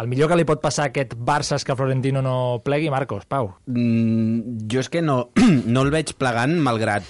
[0.00, 2.34] El millor que li pot passar a aquest Barça és que Florentino no
[2.64, 3.50] plegui, Marcos, Pau.
[3.68, 5.26] Mm, jo és que no,
[5.74, 7.04] no el veig plegant, malgrat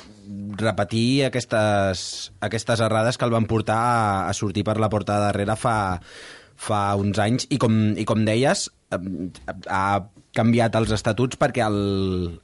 [0.60, 2.02] repetir aquestes,
[2.42, 5.76] aquestes errades que el van portar a, a sortir per la porta de darrere fa,
[6.58, 9.84] fa uns anys i com, i com deies ha
[10.34, 11.78] canviat els estatuts perquè el,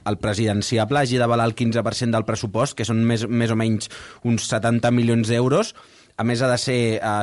[0.07, 3.91] el presidenciable hagi d'avalar el 15% del pressupost, que són més, més o menys
[4.27, 5.73] uns 70 milions d'euros,
[6.17, 7.21] a més ha de ser uh,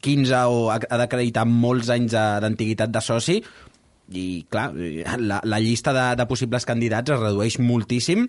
[0.00, 3.40] 15 o ha ha d'acreditar molts anys de- d'antiguitat de soci
[4.10, 4.72] i clar,
[5.22, 8.24] la, la llista de, de possibles candidats es redueix moltíssim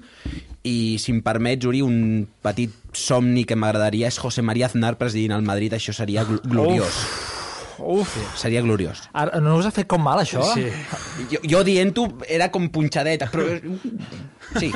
[0.64, 5.34] i si em permets, Uri, un petit somni que m'agradaria és José María Aznar presidint
[5.40, 7.00] el Madrid, això seria gl gloriós.
[7.82, 8.14] Uf.
[8.38, 9.08] Seria gloriós.
[9.18, 10.44] Ara, no us ha fet com mal, això?
[10.54, 10.68] Sí.
[11.32, 13.48] Jo, jo dient-ho era com punxadeta, però...
[14.60, 14.72] Sí.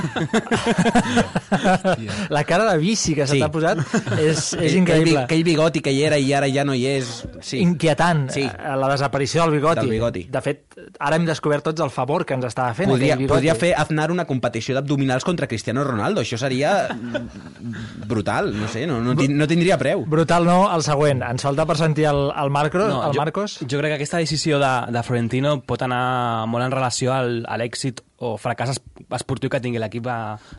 [2.30, 3.40] La cara de bici que se Sí.
[3.42, 3.80] t'ha posat
[4.20, 5.18] és, és Aquell- increïble.
[5.26, 7.26] Aquell bigoti que hi era i ara ja no hi és...
[7.42, 7.60] Sí.
[7.60, 8.42] Inquietant, Sí.
[8.44, 9.82] eh, la desaparició del bigoti.
[9.82, 10.24] Del bigoti.
[10.32, 13.36] De fet, ara hem descobert tots el favor que ens estava fent Podria, aquell bigoti.
[13.36, 16.22] podria fer Aznar una competició d'abdominals contra Cristiano Ronaldo.
[16.22, 16.88] Això seria
[18.08, 20.06] brutal, no sé, no, no, tin- no tindria preu.
[20.06, 21.22] Brutal no, el següent.
[21.24, 23.60] Ens falta per sentir el, el, Marcos, No, el jo, Marcos.
[23.62, 27.58] Jo crec que aquesta decisió de, de Florentino pot anar molt en relació al, a
[27.58, 28.82] l'èxit o fracàs es-
[29.16, 30.08] esportiu que tingui l'equip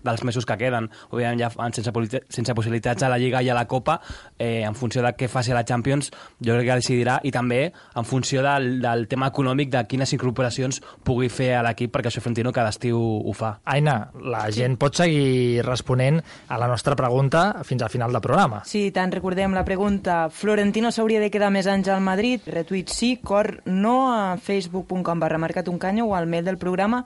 [0.07, 0.89] dels mesos que queden.
[1.11, 1.91] Òbviament, ja fan sense,
[2.29, 4.01] sense possibilitats a la Lliga i a la Copa,
[4.39, 7.73] eh, en funció de què faci a la Champions, jo crec que decidirà, i també
[7.95, 12.21] en funció del, del tema econòmic, de quines incorporacions pugui fer a l'equip, perquè això
[12.23, 13.59] Florentino cada estiu ho fa.
[13.65, 18.63] Aina, la gent pot seguir responent a la nostra pregunta fins al final del programa.
[18.67, 20.29] Sí, tant recordem la pregunta.
[20.31, 22.43] Florentino s'hauria de quedar més anys al Madrid?
[22.47, 27.05] Retuit sí, cor no a facebook.com barra marcatuncanyo o al mail del programa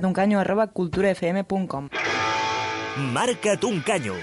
[0.00, 1.88] marcatuncanyo arroba culturafm.com.
[3.12, 4.14] Marca't un canyo.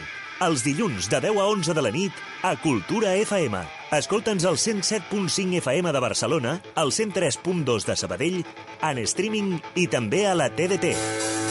[0.42, 2.14] Els dilluns de 10 a 11 de la nit
[2.44, 3.58] a Cultura FM.
[3.98, 8.44] Escolta'ns al 107.5 FM de Barcelona, al 103.2 de Sabadell,
[8.82, 11.47] en streaming i també a la TDT.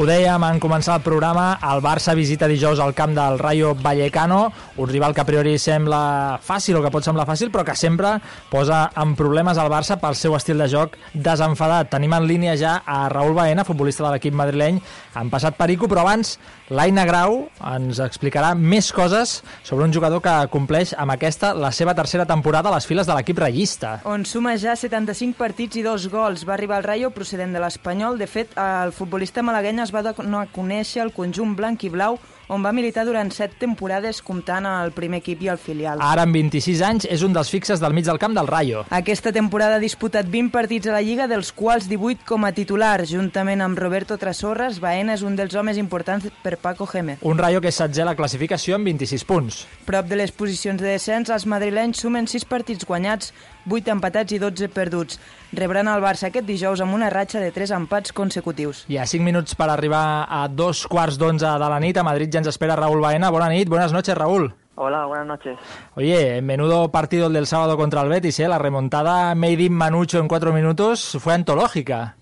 [0.00, 4.38] Ho dèiem en començar el programa, el Barça visita dijous al camp del Rayo Vallecano,
[4.80, 8.14] un rival que a priori sembla fàcil o que pot semblar fàcil, però que sempre
[8.48, 11.90] posa en problemes al Barça pel seu estil de joc desenfadat.
[11.92, 14.78] Tenim en línia ja a Raül Baena, futbolista de l'equip madrileny,
[15.20, 16.38] han passat perico, però abans
[16.72, 17.36] l'Aina Grau
[17.68, 22.72] ens explicarà més coses sobre un jugador que compleix amb aquesta la seva tercera temporada
[22.72, 23.98] a les files de l'equip rayista.
[24.08, 26.46] on suma ja 75 partits i dos gols.
[26.48, 28.16] Va arribar al Rayo procedent de l'Espanyol.
[28.16, 32.18] De fet, el futbolista malagueny es va donar a conèixer el conjunt blanc i blau
[32.50, 36.00] on va militar durant set temporades comptant el primer equip i el filial.
[36.02, 38.82] Ara, amb 26 anys, és un dels fixes del mig del camp del Rayo.
[38.90, 43.06] Aquesta temporada ha disputat 20 partits a la Lliga, dels quals 18 com a titular.
[43.06, 47.22] Juntament amb Roberto Trasorras, Baena és un dels homes importants per Paco Gémez.
[47.22, 49.62] Un Rayo que a la classificació amb 26 punts.
[49.86, 53.32] Prop de les posicions de descens, els madrilenys sumen 6 partits guanyats,
[53.68, 55.20] 8 empatats i 12 perduts.
[55.52, 58.84] Rebran el Barça aquest dijous amb una ratxa de 3 empats consecutius.
[58.88, 61.98] Hi ha 5 minuts per arribar a dos quarts d'onze de la nit.
[61.98, 63.30] A Madrid ja ens espera Raúl Baena.
[63.30, 64.52] Bona nit, buenas noches, Raúl.
[64.82, 65.58] Hola, buenas noches.
[65.94, 68.48] Oye, menudo partido el del sábado contra el Betis, ¿eh?
[68.48, 72.16] La remontada made in Manucho en cuatro minutos fue antológica.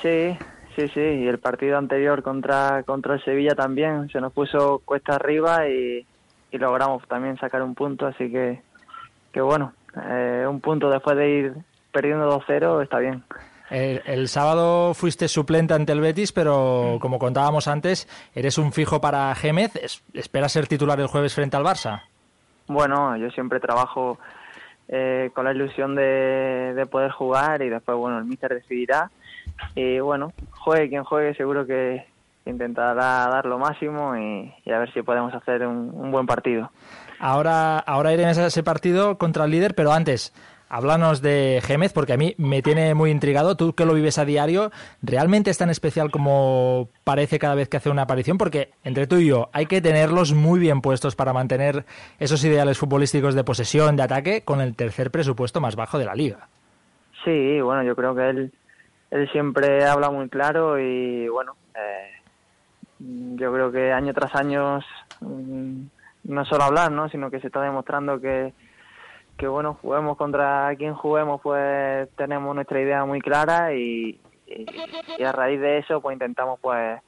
[0.00, 0.36] Sí,
[0.76, 1.00] sí, sí.
[1.00, 6.06] Y el partido anterior contra, contra el Sevilla también se nos puso cuesta arriba y,
[6.52, 8.06] y logramos también sacar un punto.
[8.06, 8.62] Así que,
[9.32, 11.54] que bueno, eh, un punto después de ir
[11.92, 13.22] perdiendo 2-0 está bien.
[13.70, 19.00] El, el, sábado fuiste suplente ante el Betis, pero como contábamos antes, eres un fijo
[19.00, 19.74] para Gémez.
[19.76, 22.02] Es, ¿Esperas ser titular el jueves frente al Barça?
[22.66, 24.18] Bueno, yo siempre trabajo
[24.88, 29.10] eh, con la ilusión de, de, poder jugar y después, bueno, el míster decidirá.
[29.74, 32.04] Y bueno, juegue quien juegue, seguro que
[32.46, 36.70] intentará dar lo máximo y, y a ver si podemos hacer un, un buen partido.
[37.26, 40.34] Ahora, ahora iremos a ese partido contra el líder, pero antes,
[40.68, 43.56] háblanos de Gémez, porque a mí me tiene muy intrigado.
[43.56, 47.78] Tú que lo vives a diario, ¿realmente es tan especial como parece cada vez que
[47.78, 48.36] hace una aparición?
[48.36, 51.86] Porque entre tú y yo hay que tenerlos muy bien puestos para mantener
[52.18, 56.14] esos ideales futbolísticos de posesión, de ataque, con el tercer presupuesto más bajo de la
[56.14, 56.48] liga.
[57.24, 58.52] Sí, bueno, yo creo que él,
[59.10, 62.20] él siempre habla muy claro y bueno, eh,
[62.98, 64.80] yo creo que año tras año
[66.24, 67.08] no solo hablar, ¿no?
[67.08, 68.52] sino que se está demostrando que,
[69.36, 74.20] que bueno, juguemos contra quien juguemos, pues tenemos nuestra idea muy clara y,
[75.24, 77.00] a raíz de eso pues intentamos pues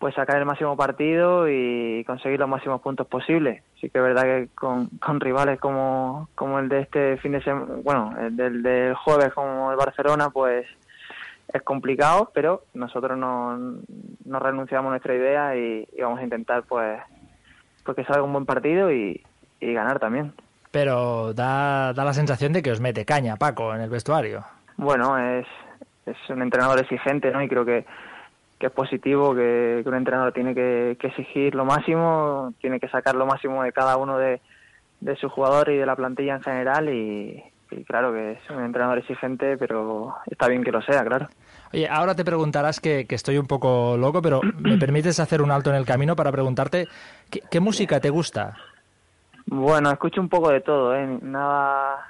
[0.00, 3.62] pues sacar el máximo partido y conseguir los máximos puntos posibles.
[3.78, 7.42] Sí que es verdad que con, con rivales como, como el de este fin de
[7.42, 10.66] semana, bueno, el del, del jueves como el Barcelona, pues
[11.52, 13.58] es complicado, pero nosotros no,
[14.24, 16.98] no renunciamos a nuestra idea y, y vamos a intentar pues,
[17.84, 19.22] pues que salga un buen partido y,
[19.60, 20.32] y ganar también
[20.70, 24.44] pero da, da la sensación de que os mete caña, Paco, en el vestuario.
[24.76, 25.46] Bueno, es,
[26.06, 27.42] es un entrenador exigente, ¿no?
[27.42, 27.84] Y creo que,
[28.58, 32.88] que es positivo, que, que un entrenador tiene que, que, exigir lo máximo, tiene que
[32.88, 34.40] sacar lo máximo de cada uno de,
[35.00, 38.64] de sus jugadores y de la plantilla en general y, y claro que es un
[38.64, 41.28] entrenador exigente, pero está bien que lo sea, claro.
[41.72, 45.50] Oye, ahora te preguntarás que, que, estoy un poco loco, pero ¿me permites hacer un
[45.50, 46.88] alto en el camino para preguntarte
[47.30, 48.56] qué, qué música te gusta?
[49.46, 51.18] Bueno, escucho un poco de todo, ¿eh?
[51.22, 52.09] Nada,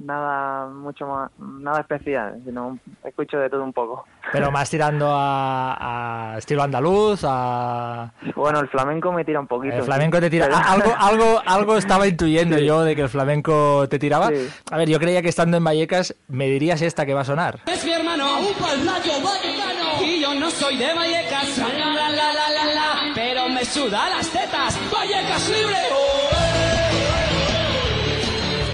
[0.00, 4.04] nada mucho más, nada especial, sino escucho de todo un poco.
[4.32, 8.12] Pero más tirando a, a estilo andaluz, a...
[8.34, 9.76] Bueno, el flamenco me tira un poquito.
[9.76, 10.22] El flamenco sí.
[10.22, 10.46] te tira...
[10.46, 12.64] Algo, algo, algo estaba intuyendo sí.
[12.64, 14.28] yo de que el flamenco te tiraba.
[14.28, 14.48] Sí.
[14.70, 17.60] A ver, yo creía que estando en Vallecas me dirías esta que va a sonar.
[17.66, 22.32] Es mi hermano, un palmayo vallecano, y yo no soy de Vallecas, la, la, la,
[22.32, 25.76] la, la, la, pero me suda las tetas, Vallecas libre.
[25.92, 26.19] Oh.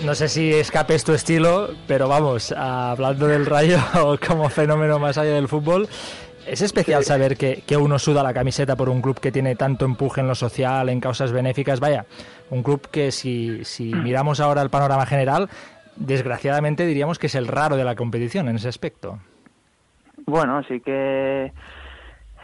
[0.07, 3.81] No sé si escape es tu estilo, pero vamos, hablando del Rayo
[4.27, 5.89] como fenómeno más allá del fútbol,
[6.47, 7.09] es especial sí.
[7.09, 10.29] saber que, que, uno suda la camiseta por un club que tiene tanto empuje en
[10.29, 11.81] lo social, en causas benéficas.
[11.81, 12.07] Vaya,
[12.51, 15.49] un club que si, si miramos ahora el panorama general,
[15.97, 19.19] desgraciadamente diríamos que es el raro de la competición en ese aspecto.
[20.25, 21.53] Bueno, sí que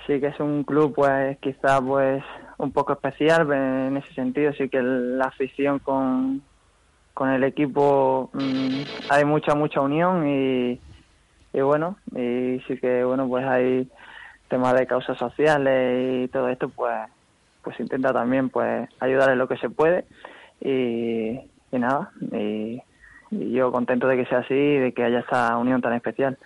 [0.08, 2.24] sí que es un club pues quizá pues
[2.58, 6.42] un poco especial en ese sentido, sí que la afición con
[7.14, 10.80] con el equipo mmm, hay mucha mucha unión y,
[11.52, 13.88] y, bueno y sí que bueno pues hay
[14.48, 16.94] temas de causas sociales y todo esto pues
[17.62, 20.04] pues intenta también pues ayudar en lo que se puede
[20.60, 21.38] y,
[21.70, 22.82] y nada y,
[23.30, 26.38] y yo contento de que sea así y de que haya esta unión tan especial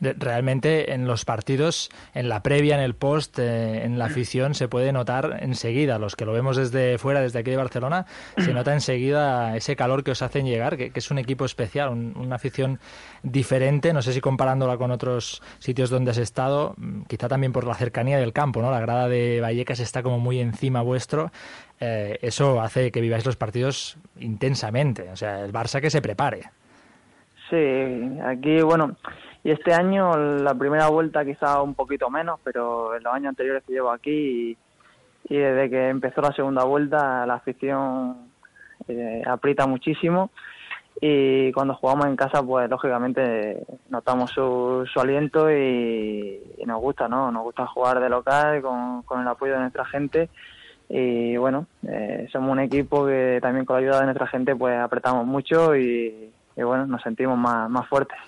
[0.00, 4.68] realmente en los partidos, en la previa, en el post, eh, en la afición, se
[4.68, 8.06] puede notar enseguida, los que lo vemos desde fuera, desde aquí de Barcelona,
[8.36, 12.14] se nota enseguida ese calor que os hacen llegar, que, es un equipo especial, un,
[12.16, 12.78] una afición
[13.22, 16.74] diferente, no sé si comparándola con otros sitios donde has estado,
[17.08, 18.70] quizá también por la cercanía del campo, ¿no?
[18.70, 21.30] La grada de Vallecas está como muy encima vuestro,
[21.80, 26.42] eh, eso hace que viváis los partidos intensamente, o sea, el Barça que se prepare.
[27.50, 28.96] Sí, aquí, bueno,
[29.46, 33.62] y este año la primera vuelta quizá un poquito menos, pero en los años anteriores
[33.64, 34.58] que llevo aquí
[35.28, 38.28] y, desde que empezó la segunda vuelta la afición
[38.88, 40.30] eh, aprieta muchísimo
[41.00, 47.30] y cuando jugamos en casa pues lógicamente notamos su, aliento y, nos gusta, ¿no?
[47.30, 50.28] Nos gusta jugar de local con, con el apoyo de nuestra gente
[50.88, 54.76] y bueno, eh, somos un equipo que también con la ayuda de nuestra gente pues
[54.76, 58.18] apretamos mucho y, y bueno, nos sentimos más, más fuertes.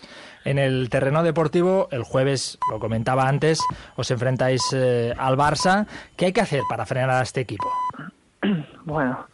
[0.48, 3.60] En el terreno deportivo, el jueves, lo comentaba antes,
[3.96, 5.86] os enfrentáis eh, al Barça.
[6.16, 7.68] ¿Qué hay que hacer para frenar a este equipo?
[8.86, 9.26] Bueno,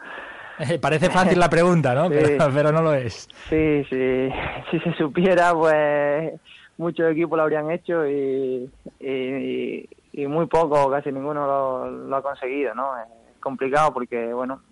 [0.80, 2.08] Parece fácil la pregunta, ¿no?
[2.10, 2.16] Sí.
[2.20, 3.28] Pero, pero no lo es.
[3.48, 4.28] Sí, sí,
[4.72, 6.32] si se supiera, pues
[6.78, 12.22] muchos equipos lo habrían hecho y, y, y muy poco, casi ninguno lo, lo ha
[12.22, 12.98] conseguido, ¿no?
[12.98, 13.06] Es
[13.38, 14.62] complicado porque, bueno,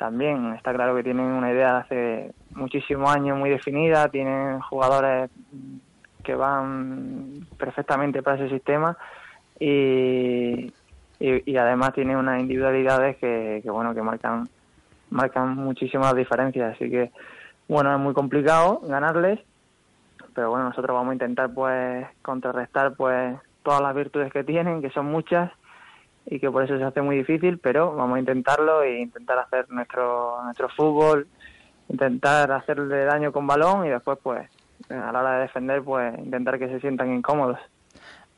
[0.00, 5.30] también está claro que tienen una idea de hace muchísimos años muy definida, tienen jugadores
[6.24, 8.96] que van perfectamente para ese sistema
[9.58, 10.72] y,
[11.18, 14.48] y, además tienen unas individualidades que, que, bueno, que marcan
[15.10, 17.10] marcan muchísimas diferencias, así que
[17.68, 19.38] bueno, es muy complicado ganarles,
[20.34, 24.88] pero bueno, nosotros vamos a intentar pues contrarrestar pues todas las virtudes que tienen, que
[24.90, 25.50] son muchas
[26.26, 29.70] y que por eso se hace muy difícil, pero vamos a intentarlo e intentar hacer
[29.70, 31.26] nuestro nuestro fútbol,
[31.88, 34.48] intentar hacerle daño con balón y después pues
[34.88, 37.58] a la hora de defender pues intentar que se sientan incómodos.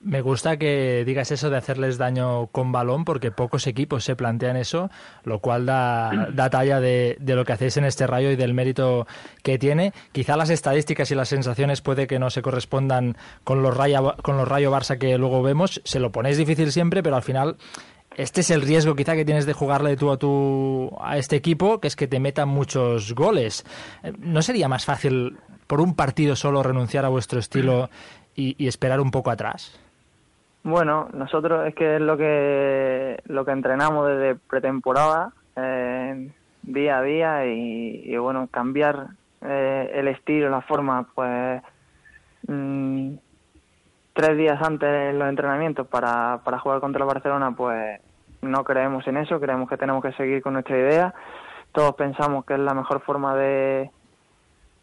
[0.05, 4.57] Me gusta que digas eso de hacerles daño con balón, porque pocos equipos se plantean
[4.57, 4.91] eso,
[5.23, 8.53] lo cual da, da talla de, de, lo que hacéis en este rayo y del
[8.53, 9.07] mérito
[9.45, 9.93] que tiene.
[10.11, 14.37] Quizá las estadísticas y las sensaciones puede que no se correspondan con los, Rayo, con
[14.37, 15.81] los Rayo Barça que luego vemos.
[15.85, 17.57] Se lo ponéis difícil siempre, pero al final
[18.17, 21.81] este es el riesgo quizá que tienes de jugarle tú a, tu, a este equipo,
[21.81, 23.65] que es que te metan muchos goles.
[24.19, 25.39] ¿No sería más fácil
[25.69, 27.89] por un partido solo renunciar a vuestro estilo
[28.35, 29.79] y, y esperar un poco atrás?
[30.65, 36.31] Bueno, nosotros es que es lo que lo que entrenamos desde pretemporada, eh,
[36.63, 39.09] día a día y, bueno, cambiar
[39.41, 41.61] eh, el estilo, la forma, pues
[42.47, 43.15] mmm,
[44.13, 48.01] tres días antes de los entrenamientos para, para jugar contra el Barcelona, pues
[48.43, 51.15] no creemos en eso, creemos que tenemos que seguir con nuestra idea.
[51.73, 53.91] Todos pensamos que es la mejor forma de,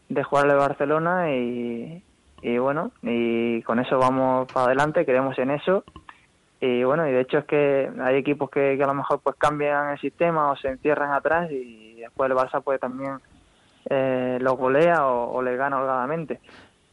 [0.09, 2.03] de jugarle a Barcelona y,
[2.41, 5.84] y bueno, y con eso vamos para adelante, creemos en eso
[6.62, 9.36] y bueno, y de hecho es que hay equipos que, que a lo mejor pues
[9.38, 13.17] cambian el sistema o se encierran atrás y después el Barça pues también
[13.89, 16.39] eh, lo golea o, o le gana holgadamente.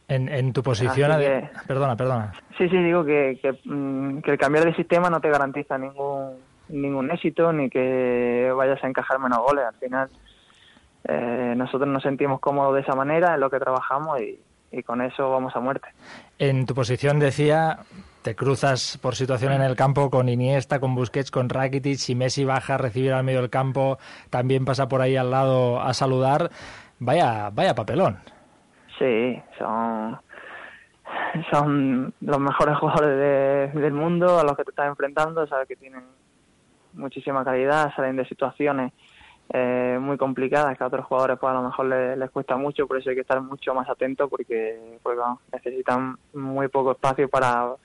[0.07, 1.19] En, en tu posición...
[1.19, 2.31] Que, perdona, perdona.
[2.57, 3.53] Sí, sí, digo que, que,
[4.23, 6.37] que el cambiar de sistema no te garantiza ningún,
[6.69, 9.65] ningún éxito ni que vayas a encajar menos goles.
[9.65, 10.09] Al final
[11.03, 14.39] eh, nosotros nos sentimos cómodos de esa manera, en lo que trabajamos y,
[14.71, 15.87] y con eso vamos a muerte.
[16.39, 17.79] En tu posición decía,
[18.21, 22.43] te cruzas por situación en el campo con Iniesta, con Busquets, con Rakitic, si Messi
[22.43, 23.97] baja a recibir al medio del campo,
[24.29, 26.49] también pasa por ahí al lado a saludar.
[26.99, 28.17] Vaya, vaya papelón.
[28.97, 30.19] Sí, son
[31.51, 35.75] son los mejores jugadores de, del mundo a los que te estás enfrentando, sabes que
[35.75, 36.03] tienen
[36.93, 38.91] muchísima calidad, salen de situaciones
[39.53, 42.97] eh, muy complicadas que a otros jugadores pues a lo mejor les, cuesta mucho, por
[42.97, 47.75] eso hay que estar mucho más atento porque, bueno, necesitan muy poco espacio para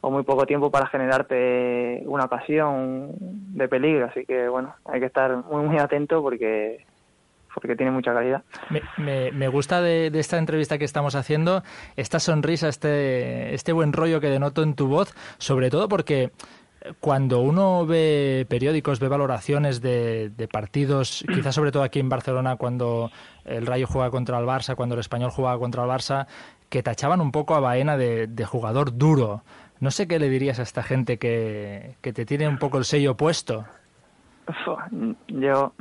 [0.00, 5.06] o muy poco tiempo para generarte una ocasión de peligro, así que bueno, hay que
[5.06, 6.84] estar muy muy atento porque
[7.56, 8.42] porque tiene mucha calidad.
[8.68, 11.62] Me, me, me gusta de, de, esta entrevista que estamos haciendo
[11.96, 16.32] esta sonrisa, este, este buen rollo que denoto en tu voz, sobre todo porque
[17.00, 22.56] cuando uno ve periódicos, ve valoraciones de, de, partidos, quizás sobre todo aquí en Barcelona,
[22.56, 23.10] cuando
[23.44, 26.26] el Rayo juega contra el Barça, cuando el Español juega contra el Barça,
[26.68, 29.42] que tachaban un poco a Baena de, de jugador duro.
[29.80, 32.84] No sé qué le dirías a esta gente que, que te tiene un poco el
[32.84, 33.64] sello puesto.
[35.28, 35.72] Yo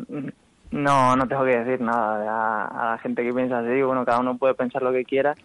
[0.72, 3.82] no, no tengo que decir nada a, a la gente que piensa así.
[3.82, 5.36] Bueno, cada uno puede pensar lo que quiera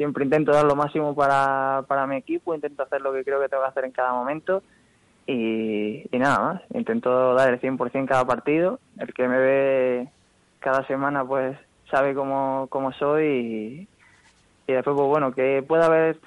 [0.00, 3.50] siempre intento dar lo máximo para, para mi equipo, intento hacer lo que creo que
[3.50, 4.62] tengo que hacer en cada momento
[5.26, 6.62] y, nada más.
[6.72, 8.80] Intento dar el 100% cada partido.
[8.98, 10.08] El que me ve
[10.58, 11.54] cada semana pues
[11.90, 13.86] sabe cómo, cómo soy
[14.66, 16.18] y, después pues bueno, que pueda haber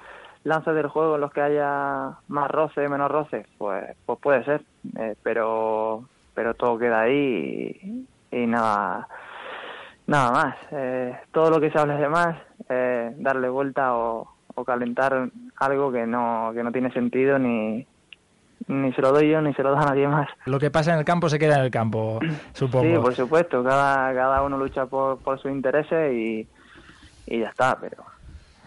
[0.44, 4.62] lances del juego en los que haya más roce, menos roce, pues, pues puede ser,
[5.00, 9.08] eh, pero, pero todo queda ahí y, y nada
[10.06, 10.56] Nada más.
[10.70, 12.36] Eh, todo lo que se hable de más,
[12.68, 17.86] eh, darle vuelta o, o, calentar algo que no, que no tiene sentido ni,
[18.68, 20.28] ni se lo doy yo ni se lo da nadie más.
[20.46, 22.20] Lo que pasa en el campo se queda en el campo,
[22.52, 22.96] supongo.
[22.96, 23.62] Sí, por supuesto.
[23.62, 26.48] Cada, cada uno lucha por, por sus intereses y,
[27.26, 28.13] y ya está, pero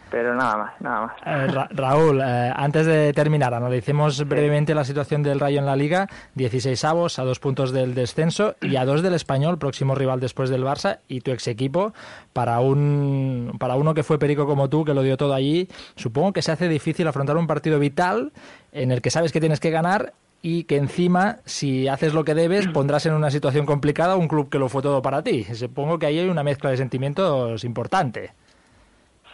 [0.10, 1.14] pero nada más, nada más.
[1.26, 4.24] Eh, Ra Raúl, eh, antes de terminar, analicemos sí.
[4.24, 6.08] brevemente la situación del Rayo en la Liga.
[6.36, 10.50] 16 avos, a dos puntos del descenso y a dos del Español, próximo rival después
[10.50, 11.94] del Barça, y tu ex equipo.
[12.34, 16.34] Para, un, para uno que fue perico como tú, que lo dio todo allí, supongo
[16.34, 18.32] que se hace difícil afrontar un partido vital
[18.72, 22.36] en el que sabes que tienes que ganar y que encima, si haces lo que
[22.36, 25.44] debes, pondrás en una situación complicada a un club que lo fue todo para ti.
[25.44, 28.32] Supongo que ahí hay una mezcla de sentimientos importante.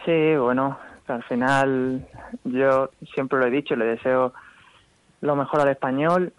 [0.04, 0.78] Sí, bueno,
[1.08, 2.06] al final
[2.44, 4.32] yo siempre lo he dicho, le deseo
[5.20, 6.32] lo mejor al español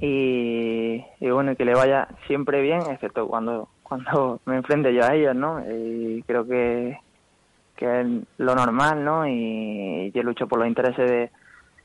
[0.00, 5.14] y, y bueno, que le vaya siempre bien, excepto cuando cuando me enfrente yo a
[5.14, 5.60] ellos, ¿no?
[5.60, 6.98] Y creo que,
[7.76, 8.06] que es
[8.38, 9.26] lo normal, ¿no?
[9.26, 11.30] Y yo lucho por los intereses de,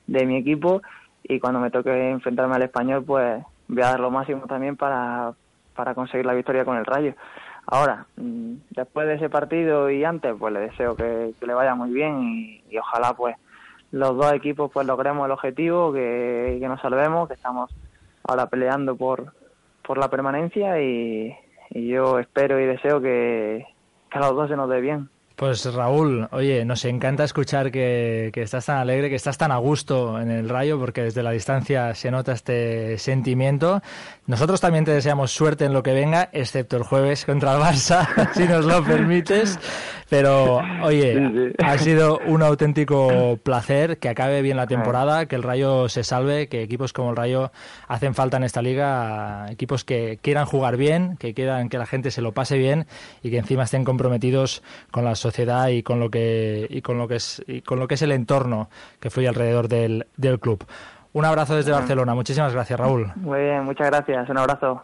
[0.08, 0.82] de mi equipo
[1.24, 5.34] y cuando me toque enfrentarme al español, pues voy a dar lo máximo también para,
[5.76, 7.14] para conseguir la victoria con el Rayo.
[7.68, 11.92] Ahora, mm, después de ese partido y antes, pues le deseo que, le vaya muy
[11.92, 12.24] bien
[12.70, 13.36] y, ojalá pues
[13.92, 17.70] los dos equipos pues logremos el objetivo, que, que nos salvemos, que estamos
[18.24, 19.34] ahora peleando por,
[19.86, 21.36] por la permanencia y,
[21.72, 23.66] y yo espero y deseo que,
[24.10, 25.10] que a los dos se nos dé bien.
[25.38, 29.58] Pues Raúl, oye, nos encanta escuchar que, que, estás tan alegre, que estás tan a
[29.58, 33.84] gusto en el Rayo, porque desde la distancia se nota este sentimiento.
[34.26, 38.32] Nosotros también te deseamos suerte en lo que venga, excepto el jueves contra el Barça,
[38.34, 39.60] si nos lo permites.
[40.10, 41.54] Pero, oye, sí, sí.
[41.64, 46.48] ha sido un auténtico placer que acabe bien la temporada, que el Rayo se salve,
[46.48, 47.52] que equipos como el Rayo
[47.88, 52.12] hacen falta en esta liga, equipos que quieran jugar bien, que quieran que la gente
[52.12, 52.86] se lo pase bien
[53.22, 57.08] y que encima estén comprometidos con la sociedad y con lo que y con lo
[57.08, 60.66] que es y con lo que es el entorno que fluye alrededor del, del club.
[61.14, 62.14] Un abrazo desde Barcelona.
[62.14, 63.12] Muchísimas gracias, Raúl.
[63.16, 64.30] Muy bien, muchas gracias.
[64.30, 64.80] Un abrazo.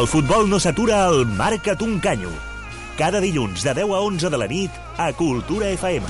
[0.00, 2.30] El futbol no s'atura al Marca't un canyo.
[2.96, 6.06] Cada dilluns de 10 a 11 de la nit a Cultura FM.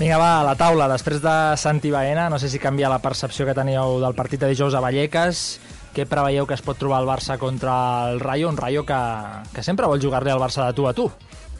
[0.00, 3.46] Vinga, va, a la taula, després de Santi Baena, no sé si canvia la percepció
[3.46, 5.60] que teníeu del partit de dijous a Vallecas,
[5.94, 8.98] què preveieu que es pot trobar el Barça contra el Rayo, un Rayo que,
[9.54, 11.06] que sempre vol jugar-li al Barça de tu a tu.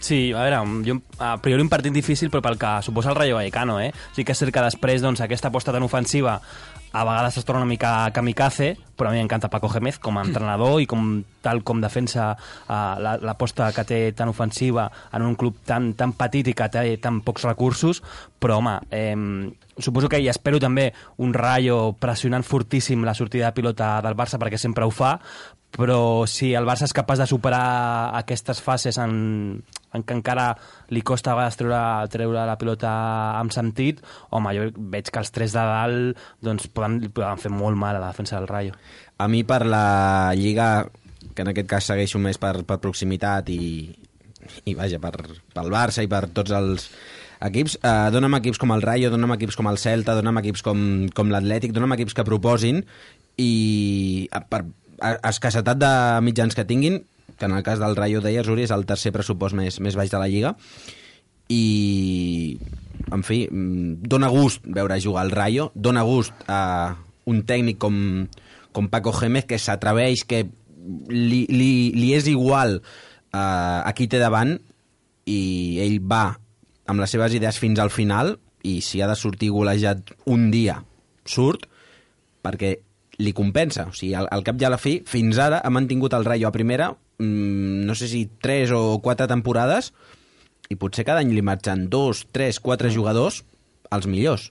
[0.07, 3.40] Sí, a veure, jo, a priori un partit difícil, però pel que suposa el Rayo
[3.40, 3.88] Vallecano, eh?
[4.14, 6.36] Sí que és cert que després, doncs, aquesta aposta tan ofensiva
[6.92, 10.22] a vegades es torna una mica kamikaze, però a mi m'encanta Paco Gémez com a
[10.22, 15.59] entrenador i com tal com defensa uh, l'aposta que té tan ofensiva en un club
[15.66, 18.00] tan, tan petit i que té tan pocs recursos,
[18.38, 19.18] però home, eh,
[19.76, 24.38] suposo que hi espero també un Rayo pressionant fortíssim la sortida de pilota del Barça
[24.38, 25.16] perquè sempre ho fa,
[25.76, 29.12] però si el Barça és capaç de superar aquestes fases en,
[29.92, 30.48] en què encara
[30.94, 31.80] li costa a treure,
[32.12, 32.92] treure la pilota
[33.36, 34.00] amb sentit,
[34.30, 38.02] home, jo veig que els tres de dalt doncs, poden, poden fer molt mal a
[38.02, 38.78] la defensa del Rayo.
[39.18, 40.86] A mi per la Lliga,
[41.34, 43.92] que en aquest cas segueixo més per, per proximitat i,
[44.64, 45.12] i vaja, per,
[45.52, 46.88] pel Barça i per tots els
[47.46, 50.80] equips, eh, dona'm equips com el Rayo, dona'm equips com el Celta, dona'm equips com,
[51.12, 52.80] com l'Atlètic, dona'm equips que proposin
[53.36, 53.52] i
[54.48, 54.64] per,
[55.03, 55.92] escassetat de
[56.24, 57.03] mitjans que tinguin,
[57.38, 60.12] que en el cas del Rayo deies, Uri, és el tercer pressupost més, més baix
[60.12, 60.55] de la Lliga,
[61.53, 62.59] i,
[63.12, 67.99] en fi, dona gust veure jugar al Rayo, dona gust a un tècnic com,
[68.72, 70.47] com Paco Gémez, que s'atreveix, que
[71.11, 74.57] li, li, li és igual uh, a qui té davant,
[75.26, 75.40] i
[75.82, 76.36] ell va
[76.86, 78.36] amb les seves idees fins al final,
[78.66, 80.80] i si ha de sortir golejat un dia,
[81.26, 81.66] surt,
[82.47, 82.76] perquè
[83.18, 83.86] li compensa.
[83.90, 86.48] O sigui, al, al cap i a la fi, fins ara ha mantingut el Rayo
[86.48, 89.92] a primera, mmm, no sé si tres o quatre temporades,
[90.68, 93.44] i potser cada any li marxen dos, tres, quatre jugadors
[93.90, 94.50] als millors.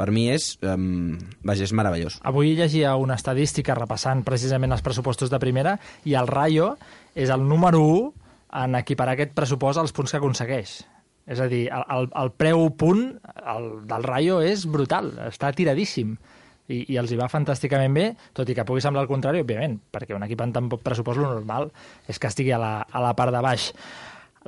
[0.00, 2.16] Per mi és, um, vaja, és meravellós.
[2.24, 5.76] Avui llegia una estadística repassant precisament els pressupostos de primera
[6.08, 6.72] i el Rayo
[7.12, 8.30] és el número 1
[8.62, 10.78] en equiparar aquest pressupost als punts que aconsegueix.
[11.30, 13.04] És a dir, el, el, el preu punt
[13.44, 16.16] el, del Rayo és brutal, està tiradíssim
[16.70, 18.06] i, i els hi va fantàsticament bé,
[18.36, 21.20] tot i que pugui semblar el contrari, òbviament, perquè un equip amb tan poc pressupost,
[21.20, 21.70] lo normal
[22.08, 23.70] és que estigui a la, a la part de baix.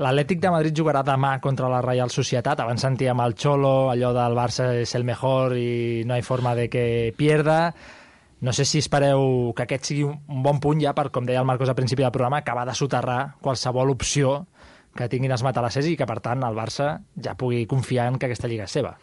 [0.00, 2.62] L'Atlètic de Madrid jugarà demà contra la Real Societat.
[2.62, 6.70] Abans sentíem el Cholo, allò del Barça és el mejor i no hi forma de
[6.72, 6.84] que
[7.18, 7.74] pierda.
[8.42, 11.46] No sé si espereu que aquest sigui un bon punt ja per, com deia el
[11.46, 14.46] Marcos al principi del programa, acabar de soterrar qualsevol opció
[14.96, 18.30] que tinguin els matalassers i que, per tant, el Barça ja pugui confiar en que
[18.30, 18.96] aquesta lliga és seva.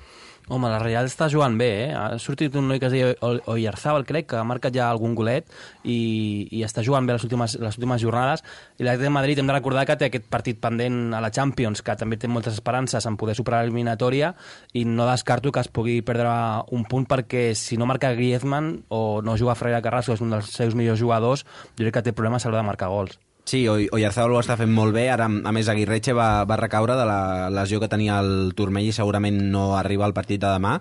[0.50, 1.90] Home, la Real està jugant bé, eh?
[1.94, 3.12] Ha sortit un noi que es deia
[3.54, 5.46] Oyarzabal, crec, que ha marcat ja algun golet
[5.84, 8.42] i, i està jugant bé les últimes, les últimes jornades.
[8.82, 11.86] I l'Atlètic de Madrid hem de recordar que té aquest partit pendent a la Champions,
[11.86, 14.34] que també té moltes esperances en poder superar l'eliminatòria
[14.74, 16.34] i no descarto que es pugui perdre
[16.74, 20.50] un punt perquè si no marca Griezmann o no juga Freire Carrasco, és un dels
[20.50, 21.46] seus millors jugadors,
[21.78, 23.22] jo crec que té problemes a l'hora de marcar gols.
[23.50, 26.94] Sí, Oy- Oyarzabal ho està fent molt bé, ara a més Aguirreche va, va recaure
[27.00, 27.22] de la
[27.56, 30.76] lesió que tenia el turmell i segurament no arriba al partit de demà.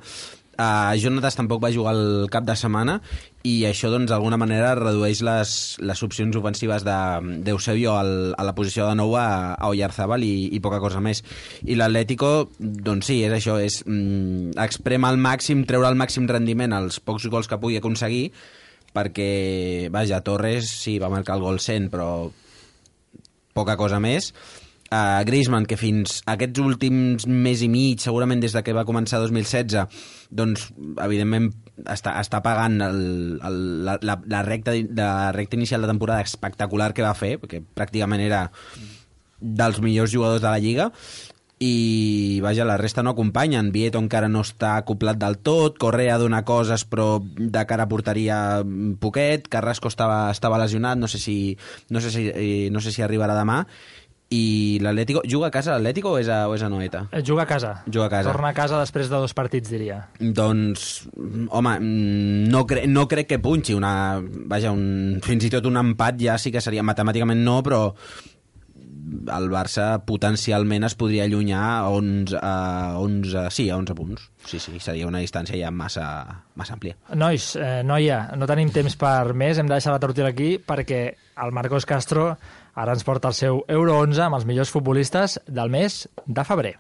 [0.59, 2.97] Uh, Jonatas tampoc va jugar el cap de setmana
[3.47, 5.53] i això doncs d'alguna manera redueix les,
[5.87, 10.49] les opcions ofensives de- d'Eusebio al- a la posició de nou a, a Oyarzabal i,
[10.51, 11.23] i poca cosa més.
[11.63, 16.75] I l'Atlético, doncs sí, és això, és mm, exprema al màxim, treure al màxim rendiment
[16.75, 18.27] els pocs gols que pugui aconseguir
[18.99, 22.11] perquè, vaja, Torres sí, va marcar el gol 100, però
[23.59, 24.33] poca cosa més.
[24.89, 29.21] Uh, Griezmann, que fins aquests últims mes i mig, segurament des de que va començar
[29.21, 29.99] 2016,
[30.33, 30.71] doncs,
[31.05, 31.51] evidentment,
[31.93, 33.03] està, està pagant el,
[33.45, 37.61] el, la, la, la, recta, la recta inicial de temporada espectacular que va fer, perquè
[37.61, 38.47] pràcticament era
[39.39, 40.89] dels millors jugadors de la Lliga,
[41.59, 46.45] i vaja, la resta no acompanyen Vieto encara no està acoplat del tot Correa dona
[46.47, 51.57] coses però de cara a porteria mm, poquet Carrasco estava, estava lesionat no sé si,
[51.91, 53.65] no sé si, eh, no sé si arribarà demà
[54.31, 57.07] i l'Atlético juga a casa l'Atlético o és a, o és a Noeta?
[57.11, 57.83] Eh, Juga a casa.
[57.89, 58.29] Juga a casa.
[58.29, 60.03] Torna a casa després de dos partits, diria.
[60.21, 64.21] Doncs, mm, home, mm, no, cre no crec que punxi una...
[64.21, 66.85] Vaja, un, fins i tot un empat ja sí que seria...
[66.85, 67.95] Matemàticament no, però
[69.09, 74.29] el Barça potencialment es podria allunyar a 11, a 11, sí, a 11 punts.
[74.45, 76.07] Sí, sí, seria una distància ja massa,
[76.59, 76.97] massa àmplia.
[77.15, 81.03] Nois, eh, noia, no tenim temps per més, hem de deixar la tortilla aquí perquè
[81.45, 82.31] el Marcos Castro
[82.79, 86.77] ara ens porta el seu Euro 11 amb els millors futbolistes del mes de febrer.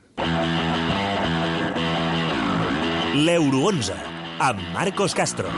[3.18, 3.96] L'Euro 11,
[4.38, 5.50] amb Marcos Castro.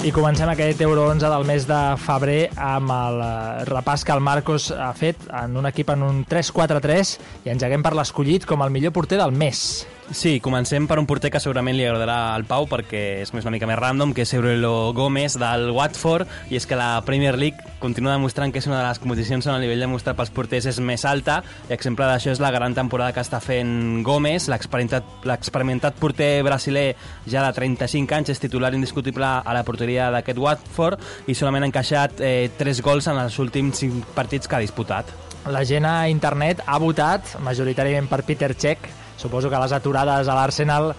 [0.00, 4.22] I comencem aquest Euro 11 del mes de febrer amb el eh, repàs que el
[4.24, 7.10] Marcos ha fet en un equip en un 3-4-3
[7.44, 9.84] i engeguem per l'escollit com el millor porter del mes.
[10.10, 13.52] Sí, comencem per un porter que segurament li agradarà al Pau perquè és més una
[13.54, 17.62] mica més random, que és Aurelio Gómez del Watford, i és que la Premier League
[17.78, 20.80] continua demostrant que és una de les competicions on el nivell demostrat pels porters és
[20.82, 21.38] més alta,
[21.68, 26.88] i exemple d'això és la gran temporada que està fent Gómez, l'experimentat porter brasiler
[27.30, 31.70] ja de 35 anys, és titular indiscutible a la porteria d'aquest Watford, i solament ha
[31.70, 35.14] encaixat eh, 3 gols en els últims 5 partits que ha disputat.
[35.48, 38.90] La gent a internet ha votat majoritàriament per Peter Cech.
[39.20, 40.94] Suposo que les aturades a l'Arsenal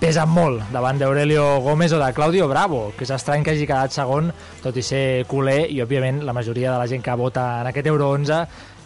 [0.00, 3.94] pesen molt davant d'Aurelio Gómez o de Claudio Bravo, que és estrany que hagi quedat
[3.94, 4.32] segon,
[4.64, 7.86] tot i ser culer, i òbviament la majoria de la gent que vota en aquest
[7.92, 8.40] Euro 11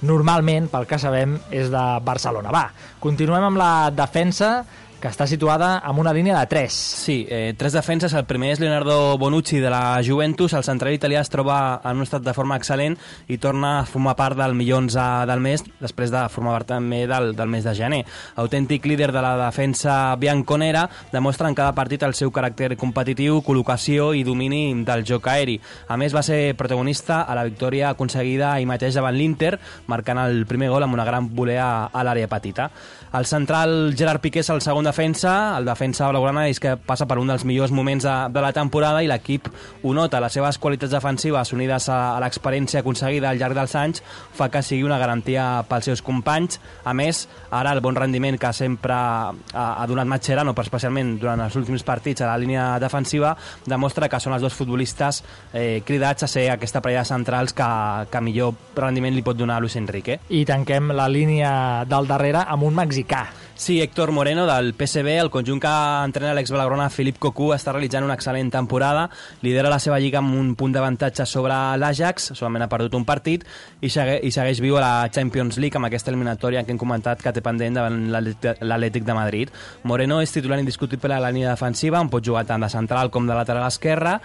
[0.04, 2.52] normalment, pel que sabem, és de Barcelona.
[2.52, 2.66] Va,
[3.00, 4.58] continuem amb la defensa,
[5.04, 6.72] que està situada amb una línia de 3.
[6.72, 8.14] Sí, eh, tres defenses.
[8.16, 10.54] El primer és Leonardo Bonucci de la Juventus.
[10.56, 12.96] El central italià es troba en un estat de forma excel·lent
[13.28, 17.02] i torna a formar part del millor 11 del mes després de formar part també
[17.06, 18.00] del, del mes de gener.
[18.40, 24.14] Autèntic líder de la defensa bianconera, demostra en cada partit el seu caràcter competitiu, col·locació
[24.16, 25.58] i domini del joc aeri.
[25.92, 30.46] A més, va ser protagonista a la victòria aconseguida ahir mateix davant l'Inter, marcant el
[30.48, 32.70] primer gol amb una gran volea a l'àrea petita.
[33.14, 37.16] El central Gerard Piqué és el segon defensa, el defensa blaugrana és que passa per
[37.18, 39.48] un dels millors moments de, de la temporada i l'equip
[39.82, 40.20] ho nota.
[40.22, 44.04] Les seves qualitats defensives unides a, a l'experiència aconseguida al llarg dels anys
[44.38, 46.60] fa que sigui una garantia pels seus companys.
[46.86, 51.42] A més, ara el bon rendiment que sempre ha, ha donat Mascherano, però especialment durant
[51.42, 53.34] els últims partits a la línia defensiva,
[53.66, 57.70] demostra que són els dos futbolistes eh, cridats a ser aquesta parella de centrals que,
[58.12, 60.20] que millor rendiment li pot donar a Luis Enrique.
[60.30, 63.24] I tanquem la línia del darrere amb un mexicà.
[63.56, 65.70] Sí, Héctor Moreno del PSV, el conjunt que
[66.04, 69.04] entrena l'ex Balagrona Filip Cocu està realitzant una excel·lent temporada,
[69.46, 73.44] lidera la seva lliga amb un punt d'avantatge sobre l'Ajax, solament ha perdut un partit,
[73.78, 77.22] i, segue, i segueix viu a la Champions League amb aquesta eliminatòria que hem comentat
[77.22, 79.54] que té pendent davant l'Atlètic de Madrid.
[79.86, 83.30] Moreno és titular indiscutible a la línia defensiva, on pot jugar tant de central com
[83.30, 84.18] de lateral esquerra,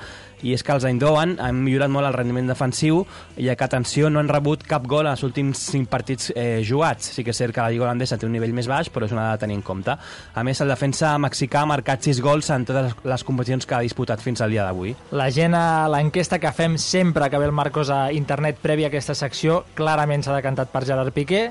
[0.43, 3.03] i és que els Eindhoven han millorat molt el rendiment defensiu
[3.37, 7.11] i que, atenció, no han rebut cap gol en els últims 5 partits eh, jugats.
[7.15, 9.15] Sí que és cert que la Lliga holandesa té un nivell més baix, però és
[9.15, 9.95] una de tenir en compte.
[9.95, 13.83] A més, el defensa mexicà ha marcat 6 gols en totes les competicions que ha
[13.85, 14.95] disputat fins al dia d'avui.
[15.11, 18.93] La gent a l'enquesta que fem sempre que ve el Marcos a internet prèvia a
[18.93, 21.49] aquesta secció clarament s'ha decantat per Gerard Piqué,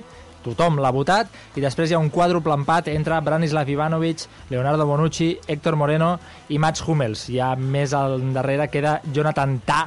[0.49, 5.33] tothom l'ha votat, i després hi ha un quàdruple empat entre Branislav Ivanovic, Leonardo Bonucci,
[5.47, 6.15] Héctor Moreno
[6.49, 7.29] i Mats Hummels.
[7.33, 9.83] Ja més al darrere queda Jonathan Ta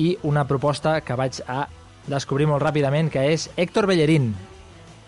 [0.00, 1.66] i una proposta que vaig a
[2.10, 4.32] descobrir molt ràpidament, que és Héctor Bellerín.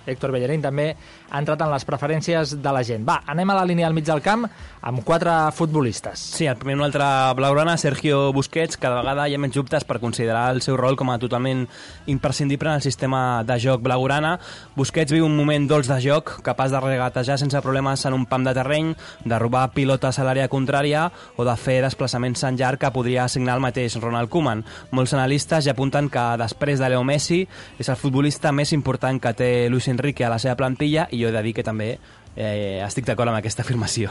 [0.06, 0.92] Héctor Bellerín també
[1.30, 3.04] ha entrat en les preferències de la gent.
[3.08, 4.46] Va, anem a la línia al mig del camp
[4.82, 6.18] amb quatre futbolistes.
[6.36, 7.04] Sí, el primer un altre
[7.38, 11.12] blaugrana, Sergio Busquets, cada vegada hi ha menys dubtes per considerar el seu rol com
[11.12, 11.66] a totalment
[12.10, 14.38] imprescindible en el sistema de joc blaugrana.
[14.76, 18.44] Busquets viu un moment dolç de joc, capaç de regatejar sense problemes en un pam
[18.44, 18.92] de terreny,
[19.24, 23.56] de robar pilotes a l'àrea contrària o de fer desplaçaments en llarg que podria assignar
[23.56, 24.64] el mateix Ronald Koeman.
[24.90, 27.42] Molts analistes ja apunten que després de Leo Messi
[27.78, 31.30] és el futbolista més important que té Luis Enrique a la seva plantilla i jo
[31.30, 31.94] he de dir que també
[32.36, 34.10] eh, estic d'acord amb aquesta afirmació.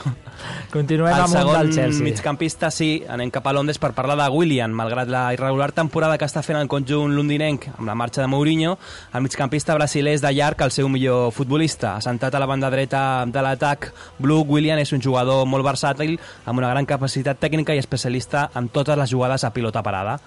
[0.71, 2.03] Continuem el amb segon del Chelsea.
[2.05, 4.73] migcampista, sí, anem cap a Londres per parlar de William.
[4.77, 8.77] Malgrat la irregular temporada que està fent el conjunt londinenc amb la marxa de Mourinho,
[9.13, 11.95] el migcampista brasiler és de llarg el seu millor futbolista.
[11.97, 16.61] Assentat a la banda dreta de l'atac, Blue William és un jugador molt versàtil, amb
[16.61, 20.19] una gran capacitat tècnica i especialista en totes les jugades a pilota parada.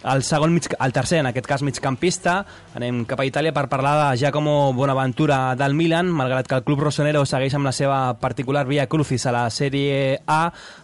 [0.00, 2.38] El, segon mig, el tercer, en aquest cas migcampista,
[2.78, 6.80] anem cap a Itàlia per parlar de Giacomo Bonaventura del Milan, malgrat que el club
[6.86, 10.40] rossonero segueix amb la seva particular via crucis a la Sèrie A,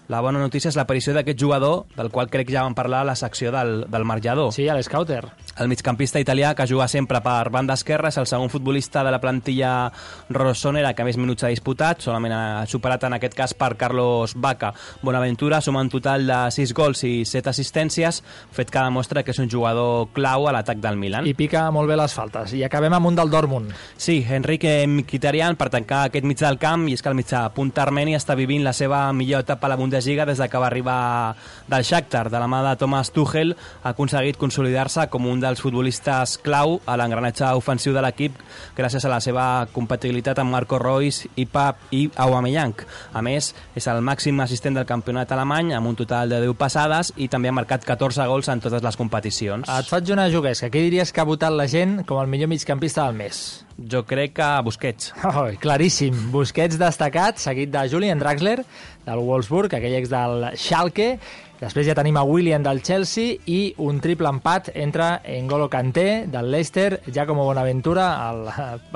[0.09, 3.09] la bona notícia és l'aparició d'aquest jugador, del qual crec que ja vam parlar a
[3.09, 4.53] la secció del, del marjador.
[4.55, 5.25] Sí, a l'Scouter.
[5.59, 9.19] El migcampista italià, que juga sempre per banda esquerra, és el segon futbolista de la
[9.19, 9.91] plantilla
[10.31, 14.73] rossonera que més minuts ha disputat, solament ha superat en aquest cas per Carlos Baca.
[15.03, 18.23] Bonaventura suma un total de 6 gols i 7 assistències,
[18.55, 21.27] fet que demostra que és un jugador clau a l'atac del Milan.
[21.27, 22.55] I pica molt bé les faltes.
[22.55, 23.75] I acabem amb un del Dortmund.
[23.97, 27.83] Sí, Enrique Mkhitaryan per tancar aquest mig del camp i és que el mitjà punta
[27.83, 29.96] armeni està vivint la seva millor etapa a la Bundesliga
[30.27, 31.37] des de que va arribar
[31.69, 32.29] del Shakhtar.
[32.31, 36.97] De la mà de Thomas Tuchel ha aconseguit consolidar-se com un dels futbolistes clau a
[36.97, 38.37] l'engranatge ofensiu de l'equip
[38.77, 42.75] gràcies a la seva compatibilitat amb Marco Reus i Pap i Aubameyang.
[43.13, 47.13] A més, és el màxim assistent del campionat alemany amb un total de 10 passades
[47.17, 49.69] i també ha marcat 14 gols en totes les competicions.
[49.69, 50.71] Et faig una juguesca.
[50.71, 53.47] Qui diries que ha votat la gent com el millor migcampista del mes?
[53.77, 55.13] Jo crec que Busquets.
[55.29, 56.15] Oh, claríssim.
[56.33, 58.63] Busquets destacat, seguit de Julian Draxler,
[59.07, 61.17] del Wolfsburg, aquell ex del Schalke.
[61.61, 66.51] Després ja tenim a William del Chelsea i un triple empat entre N'Golo Kanté del
[66.53, 68.43] Leicester, Giacomo Bonaventura, el,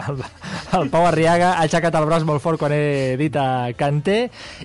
[0.05, 0.25] el,
[0.81, 4.19] el Pau Arriaga ha aixecat el braç molt fort quan he dit a Kanté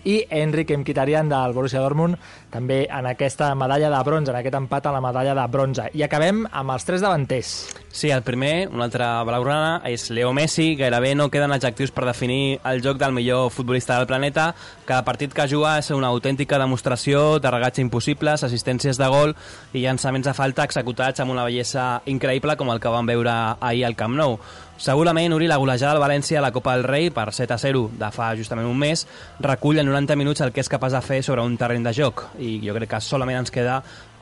[0.04, 2.20] i Enrique Mkhitaryan del Borussia Dortmund
[2.56, 5.90] també en aquesta medalla de bronze, en aquest empat a la medalla de bronze.
[5.94, 7.56] I acabem amb els tres davanters.
[7.96, 10.74] Sí, el primer, un altre blaugrana, és Leo Messi.
[10.76, 14.50] Gairebé no queden adjectius per definir el joc del millor futbolista del planeta.
[14.84, 19.36] Cada partit que juga és una autèntica demostració de regatge impossibles, assistències de gol
[19.74, 23.86] i llançaments de falta executats amb una bellesa increïble com el que vam veure ahir
[23.86, 24.40] al Camp Nou.
[24.78, 27.86] Segurament, Uri, la golejada del València a la Copa del Rei per 7 a 0
[27.96, 29.06] de fa justament un mes
[29.40, 32.26] recull en 90 minuts el que és capaç de fer sobre un terreny de joc
[32.44, 33.78] i jo crec que solament ens queda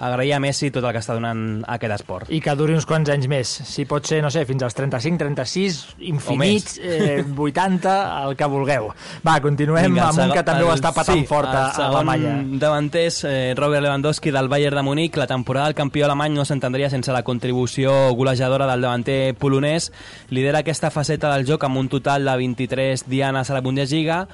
[0.08, 2.32] agrair a Messi tot el que està donant a aquest esport.
[2.34, 3.48] I que duri uns quants anys més.
[3.70, 5.78] Si pot ser, no sé, fins als 35, 36,
[6.12, 7.94] infinits, eh, 80,
[8.28, 8.90] el que vulgueu.
[9.26, 11.82] Va, continuem Vinga, amb un que també ho el- està patant sí, fort a, el
[11.84, 12.34] a la malla.
[12.38, 15.18] segon davanter és eh, Robert Lewandowski del Bayern de Múnich.
[15.18, 19.92] La temporada del campió alemany no s'entendria sense la contribució golejadora del davanter polonès.
[20.30, 24.28] Lidera aquesta faceta del joc amb un total de 23 dianes a la Bundesliga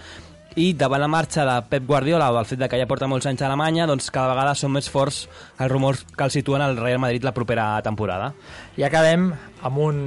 [0.60, 3.30] i davant la marxa de Pep Guardiola o el fet de que ja porta molts
[3.30, 5.22] anys a Alemanya, doncs cada vegada són més forts
[5.56, 8.34] els rumors que el situen al Real Madrid la propera temporada.
[8.76, 9.30] I acabem
[9.64, 10.02] amb un,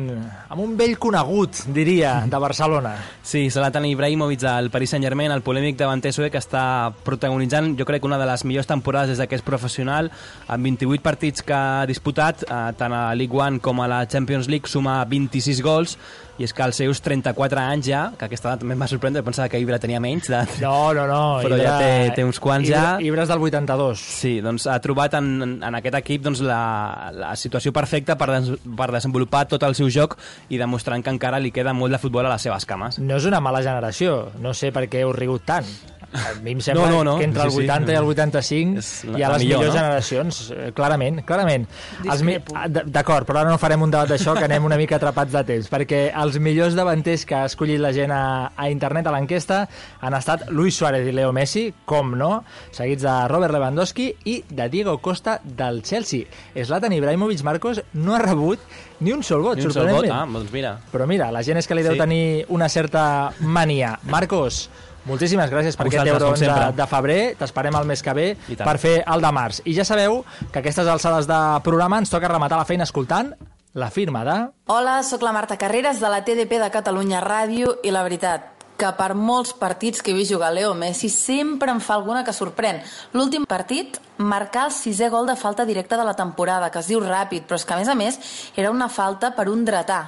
[0.49, 2.95] amb un vell conegut, diria, de Barcelona.
[3.33, 8.05] Sí, Zlatan Ibrahimovic del Paris Saint-Germain, el polèmic davanter suec que està protagonitzant, jo crec,
[8.05, 10.11] una de les millors temporades des de que és professional,
[10.53, 14.03] amb 28 partits que ha disputat, eh, tant a la League One com a la
[14.11, 15.97] Champions League, suma 26 gols,
[16.41, 19.22] i és que als seus 34 anys ja, que aquesta edat també em va sorprendre,
[19.26, 20.57] pensava que Ibra tenia menys d'edat.
[20.62, 21.22] No, no, no.
[21.45, 22.83] Però ja té, té uns quants ja.
[22.97, 24.05] Ibra, Ibra és del 82.
[24.22, 28.53] Sí, doncs ha trobat en, en aquest equip doncs, la, la situació perfecta per, des,
[28.78, 30.16] per desenvolupar tot el seu joc
[30.49, 33.01] i demostrant que encara li queda molt de futbol a les seves cames.
[33.03, 34.30] No és una mala generació.
[34.43, 35.68] No sé per què heu rigut tant.
[36.13, 37.19] A mi em sembla No, no, no.
[37.19, 37.65] que entre el Sí, sí.
[37.65, 38.81] 80 i el 85
[39.13, 39.81] la- hi ha les millor, millors no?
[39.81, 41.69] generacions, eh, clarament, clarament.
[42.11, 44.97] Els mi- ah, D'acord, però ara no farem un debat d'això, que anem una mica
[44.97, 49.07] atrapats de temps, perquè els millors davanters que ha escollit la gent a, a internet
[49.07, 49.69] a l'enquesta
[50.01, 54.69] han estat Luis Suárez i Leo Messi, com no, seguits de Robert Lewandowski i de
[54.69, 56.27] Diego Costa del Chelsea.
[56.63, 58.61] Zlatan Ibrahimovic, Marcos, no ha rebut
[59.01, 60.79] ni un sol vot, Ni un sol vot, ah, doncs mira.
[60.93, 61.99] Però mira, la gent és que li deu Sí.
[61.99, 63.99] tenir una certa mania.
[64.05, 64.69] Marcos,
[65.09, 67.21] moltíssimes gràcies per aquest euro de, de febrer.
[67.41, 68.29] T'esperem el mes que ve
[68.61, 69.63] per fer el de març.
[69.67, 73.35] I ja sabeu que a aquestes alçades de programa ens toca rematar la feina escoltant
[73.75, 74.39] la firma de...
[74.69, 78.51] Hola, sóc la Marta Carreras de la TDP de Catalunya Ràdio i la veritat
[78.83, 82.35] que per molts partits que he vist jugar Leo Messi sempre em fa alguna que
[82.35, 82.81] sorprèn.
[83.15, 87.01] L'últim partit marcar el sisè gol de falta directa de la temporada, que es diu
[87.01, 88.19] ràpid, però és que a més a més
[88.57, 90.03] era una falta per un dretà.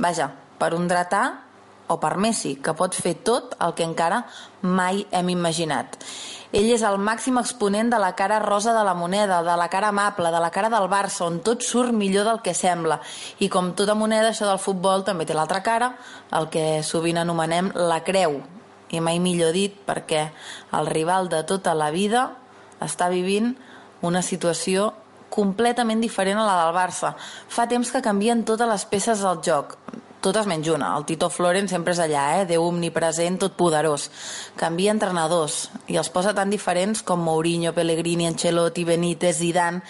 [0.00, 1.22] Vaja, per un dretà
[1.88, 4.24] o per Messi, que pot fer tot el que encara
[4.62, 5.98] mai hem imaginat.
[6.56, 9.90] Ell és el màxim exponent de la cara rosa de la moneda, de la cara
[9.92, 13.00] amable, de la cara del Barça, on tot surt millor del que sembla.
[13.42, 15.92] I com tota moneda, això del futbol també té l'altra cara,
[16.32, 18.40] el que sovint anomenem la creu.
[18.94, 20.28] I mai millor dit perquè
[20.78, 22.30] el rival de tota la vida
[22.80, 23.56] està vivint
[24.06, 24.92] una situació
[25.28, 27.16] completament diferent a la del Barça.
[27.48, 29.74] Fa temps que canvien totes les peces del joc,
[30.26, 30.90] totes menys una.
[30.98, 32.44] El Tito Floren sempre és allà, eh?
[32.50, 34.08] Déu omnipresent, tot poderós.
[34.58, 39.84] Canvia entrenadors i els posa tan diferents com Mourinho, Pellegrini, Ancelotti, Benítez, Zidane.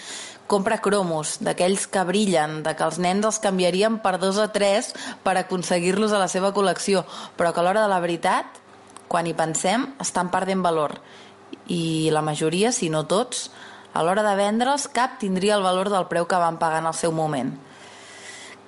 [0.47, 4.93] Compra cromos, d'aquells que brillen, de que els nens els canviarien per dos o tres
[5.25, 7.03] per aconseguir-los a la seva col·lecció,
[7.35, 8.61] però que a l'hora de la veritat,
[9.11, 11.01] quan hi pensem, estan perdent valor.
[11.67, 13.49] I la majoria, si no tots,
[13.91, 16.95] a l'hora de vendre'ls, cap tindria el valor del preu que van pagar en el
[16.95, 17.57] seu moment.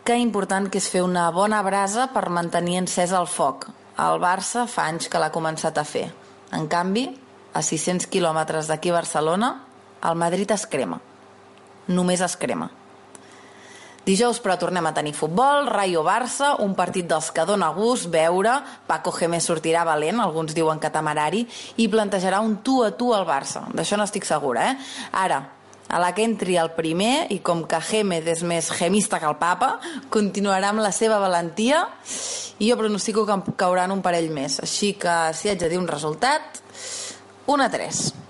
[0.10, 3.68] Que important que és fer una bona brasa per mantenir encès el foc.
[4.01, 6.07] El Barça fa anys que l'ha començat a fer.
[6.57, 7.03] En canvi,
[7.53, 9.51] a 600 quilòmetres d'aquí Barcelona,
[10.10, 10.97] el Madrid es crema.
[11.93, 12.72] Només es crema.
[14.07, 18.55] Dijous, però, tornem a tenir futbol, Rayo-Barça, un partit dels que dona gust veure,
[18.89, 21.45] Paco Gémez sortirà valent, alguns diuen que temerari,
[21.78, 23.68] i plantejarà un tu a tu al Barça.
[23.78, 24.78] D'això no estic segura, eh?
[25.22, 25.43] Ara,
[25.90, 29.40] a la que entri el primer, i com que Gémez és més gemista que el
[29.42, 29.76] papa,
[30.14, 31.82] continuarà amb la seva valentia,
[32.60, 34.60] i jo pronostico que en cauran un parell més.
[34.62, 36.62] Així que, si haig de dir un resultat,
[37.50, 38.29] 1 a 3.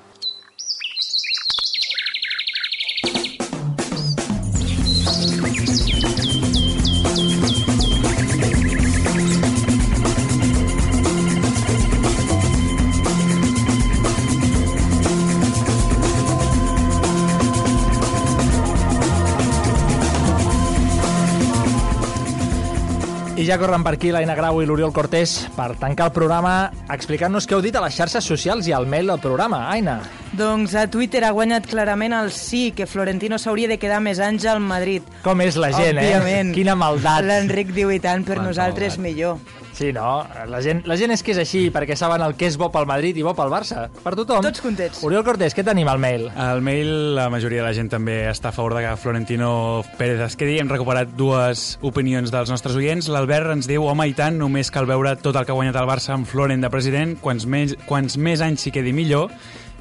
[23.49, 26.53] Ja corren per aquí l'Aina Grau i l'Oriol Cortés per tancar el programa
[26.93, 29.63] explicant-nos què heu dit a les xarxes socials i al mail del programa.
[29.71, 29.95] Aina.
[30.37, 34.45] Doncs a Twitter ha guanyat clarament el sí, que Florentino s'hauria de quedar més anys
[34.45, 35.07] al Madrid.
[35.25, 36.51] Com és la gent, Òbviament.
[36.53, 36.57] eh?
[36.59, 37.25] Quina maldat.
[37.25, 39.39] L'Enric diu i tant, per Quanta nosaltres millor.
[39.79, 40.27] Sí, no?
[40.51, 42.83] La gent, la gent és que és així, perquè saben el que és bo pel
[42.89, 43.85] Madrid i bo pel Barça.
[44.03, 44.43] Per tothom.
[44.43, 44.99] Tots contents.
[45.07, 46.25] Oriol Cortés, què tenim al mail?
[46.35, 50.19] Al mail la majoria de la gent també està a favor de que Florentino Pérez
[50.25, 50.57] es quedi.
[50.59, 53.07] Hem recuperat dues opinions dels nostres oients.
[53.07, 55.87] L'Albert ens diu, home, i tant, només cal veure tot el que ha guanyat el
[55.87, 57.15] Barça amb Florent de president.
[57.23, 59.31] Quants més, quants més anys s'hi quedi millor.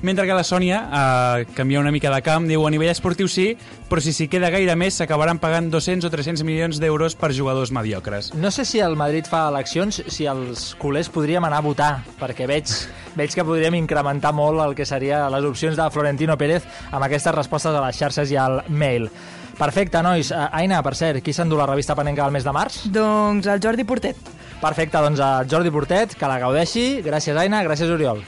[0.01, 3.49] Mentre que la Sònia eh, canvia una mica de camp, diu a nivell esportiu sí,
[3.91, 7.73] però si s'hi queda gaire més s'acabaran pagant 200 o 300 milions d'euros per jugadors
[7.75, 8.31] mediocres.
[8.39, 11.91] No sé si el Madrid fa eleccions, si els culers podríem anar a votar,
[12.21, 12.71] perquè veig,
[13.19, 17.35] veig que podríem incrementar molt el que seria les opcions de Florentino Pérez amb aquestes
[17.35, 19.11] respostes a les xarxes i al mail.
[19.59, 20.31] Perfecte, nois.
[20.31, 22.85] Eh, Aina, per cert, qui s'endú la revista Panenca del mes de març?
[22.95, 24.31] Doncs el Jordi Portet.
[24.63, 27.03] Perfecte, doncs a Jordi Portet, que la gaudeixi.
[27.03, 28.23] Gràcies, Aina, gràcies, Oriol.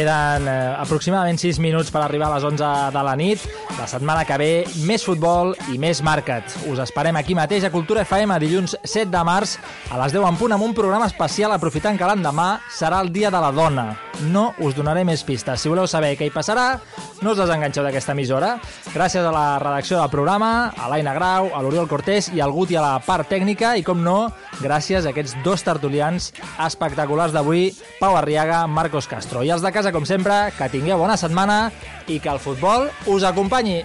[0.00, 3.42] Queden eh, aproximadament 6 minuts per arribar a les 11 de la nit.
[3.76, 4.50] La setmana que ve,
[4.88, 6.54] més futbol i més market.
[6.72, 9.58] Us esperem aquí mateix a Cultura FM dilluns 7 de març
[9.92, 13.28] a les 10 en punt amb un programa especial aprofitant que l'endemà serà el Dia
[13.28, 13.90] de la Dona.
[14.32, 15.60] No us donaré més pistes.
[15.60, 16.78] Si voleu saber què hi passarà,
[17.20, 18.54] no us desenganxeu d'aquesta emissora.
[18.94, 22.76] Gràcies a la redacció del programa, a l'Aina Grau, a l'Oriol Cortés i al Guti
[22.76, 24.30] a la part tècnica i, com no,
[24.60, 26.30] gràcies a aquests dos tertulians
[26.64, 27.70] espectaculars d'avui,
[28.00, 29.44] Pau Arriaga, Marcos Castro.
[29.44, 31.70] I els de casa, com sempre, que tingueu bona setmana
[32.06, 33.82] i que el futbol us acompanyi.